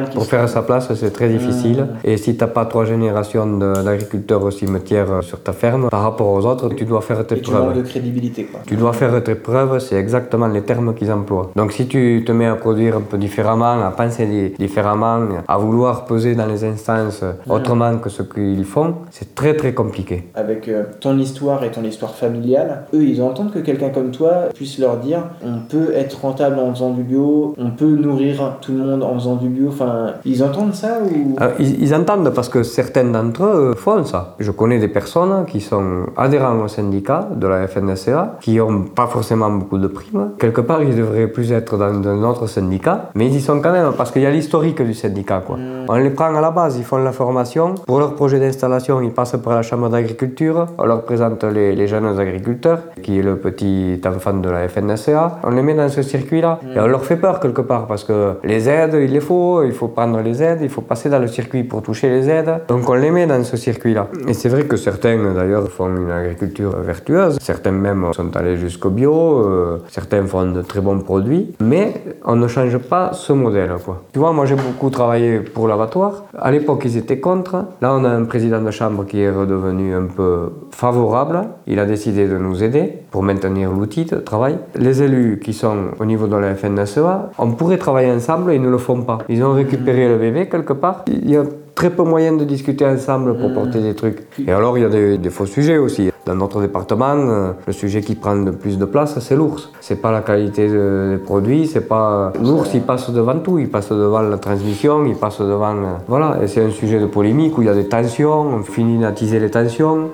[0.09, 1.82] Qui Pour se- faire sa place, c'est très difficile.
[2.03, 2.07] Mm.
[2.09, 6.01] Et si tu n'as pas trois générations d'agriculteurs au cimetière euh, sur ta ferme, par
[6.03, 7.75] rapport aux autres, tu dois faire tes et tu preuves.
[7.77, 8.43] de crédibilité.
[8.45, 8.59] Quoi.
[8.65, 11.51] Tu dois faire tes preuves, c'est exactement les termes qu'ils emploient.
[11.55, 15.57] Donc si tu te mets à produire un peu différemment, à penser di- différemment, à
[15.57, 17.51] vouloir peser dans les instances Mm.
[17.51, 20.17] autrement que ce qu'ils font, c'est très très compliqué.
[20.36, 24.49] avec euh, ton histoire et ton histoire familiale, eux, ils entendent que quelqu'un comme toi
[24.53, 28.71] puisse leur dire on peut être rentable en faisant du bio, on peut nourrir tout
[28.71, 31.36] le monde en faisant du bio, Enfin, ils entendent ça ou?
[31.41, 34.36] Euh, ils, ils entendent parce que certains d'entre eux font ça.
[34.39, 39.07] Je connais des personnes qui sont adhérents au syndicat de la FNSEA, qui n'ont pas
[39.07, 40.32] forcément beaucoup de primes.
[40.39, 43.72] Quelque part, ils devraient plus être dans un autre syndicat, mais ils y sont quand
[43.72, 45.41] même parce qu'il y a l'historique du syndicat.
[45.45, 45.57] Quoi.
[45.88, 47.76] On les prend à la base, ils font la formation.
[47.86, 50.67] Pour leur projet d'installation, ils passent par la chambre d'agriculture.
[50.78, 55.39] On leur présente les, les jeunes agriculteurs, qui est le petit enfant de la FNSEA.
[55.43, 58.34] On les met dans ce circuit-là et on leur fait peur quelque part parce que
[58.43, 61.28] les aides, il les faut, il faut prendre les aides, il faut passer dans le
[61.28, 62.53] circuit pour toucher les aides.
[62.68, 64.07] Donc on les met dans ce circuit-là.
[64.28, 68.89] Et c'est vrai que certains d'ailleurs font une agriculture vertueuse, certains même sont allés jusqu'au
[68.89, 71.93] bio, euh, certains font de très bons produits, mais
[72.26, 73.74] on ne change pas ce modèle.
[73.84, 74.03] Quoi.
[74.14, 76.26] Tu vois, moi j'ai beaucoup travaillé pour l'abattoir.
[76.38, 77.66] À l'époque, ils étaient contre.
[77.82, 81.41] Là, on a un président de chambre qui est redevenu un peu favorable.
[81.68, 84.57] Il a décidé de nous aider pour maintenir l'outil de travail.
[84.76, 88.70] Les élus qui sont au niveau de la FNSEA, on pourrait travailler ensemble, ils ne
[88.70, 89.20] le font pas.
[89.30, 91.04] Ils ont récupéré le bébé quelque part.
[91.08, 91.43] Il y a
[91.76, 94.24] très peu moyen de discuter ensemble pour porter des trucs.
[94.45, 96.12] Et alors, il y a des, des faux sujets aussi.
[96.26, 99.72] Dans notre département, euh, le sujet qui prend le plus de place, c'est l'ours.
[99.80, 102.34] C'est pas la qualité de- des produits, c'est pas.
[102.43, 103.58] L'ours, il passe devant tout.
[103.58, 105.76] Il passe devant la transmission, il passe devant.
[105.76, 106.38] euh, Voilà.
[106.43, 109.39] Et c'est un sujet de polémique où il y a des tensions, on finit d'attiser
[109.39, 110.10] les tensions.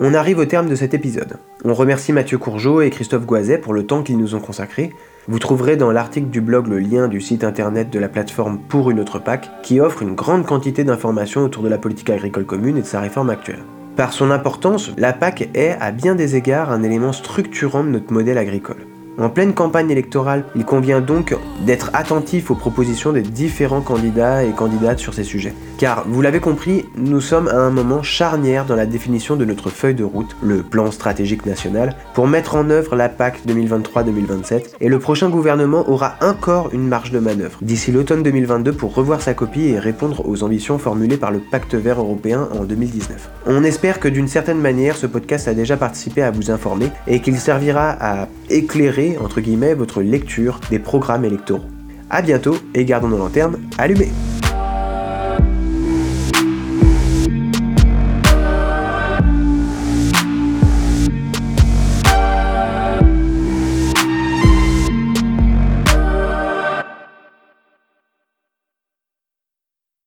[0.00, 1.38] On arrive au terme de cet épisode.
[1.64, 4.92] On remercie Mathieu Courgeot et Christophe Goiset pour le temps qu'ils nous ont consacré.
[5.26, 8.92] Vous trouverez dans l'article du blog le lien du site internet de la plateforme Pour
[8.92, 12.76] une autre PAC, qui offre une grande quantité d'informations autour de la politique agricole commune
[12.76, 13.64] et de sa réforme actuelle.
[13.96, 18.12] Par son importance, la PAC est, à bien des égards, un élément structurant de notre
[18.12, 18.86] modèle agricole.
[19.20, 24.50] En pleine campagne électorale, il convient donc d'être attentif aux propositions des différents candidats et
[24.50, 25.54] candidates sur ces sujets.
[25.76, 29.70] Car, vous l'avez compris, nous sommes à un moment charnière dans la définition de notre
[29.70, 34.88] feuille de route, le plan stratégique national, pour mettre en œuvre la PAC 2023-2027, et
[34.88, 39.34] le prochain gouvernement aura encore une marge de manœuvre d'ici l'automne 2022 pour revoir sa
[39.34, 43.30] copie et répondre aux ambitions formulées par le Pacte vert européen en 2019.
[43.46, 47.20] On espère que d'une certaine manière, ce podcast a déjà participé à vous informer et
[47.20, 51.64] qu'il servira à éclairer, entre guillemets, votre lecture des programmes électoraux.
[52.10, 54.10] A bientôt et gardons nos lanternes allumées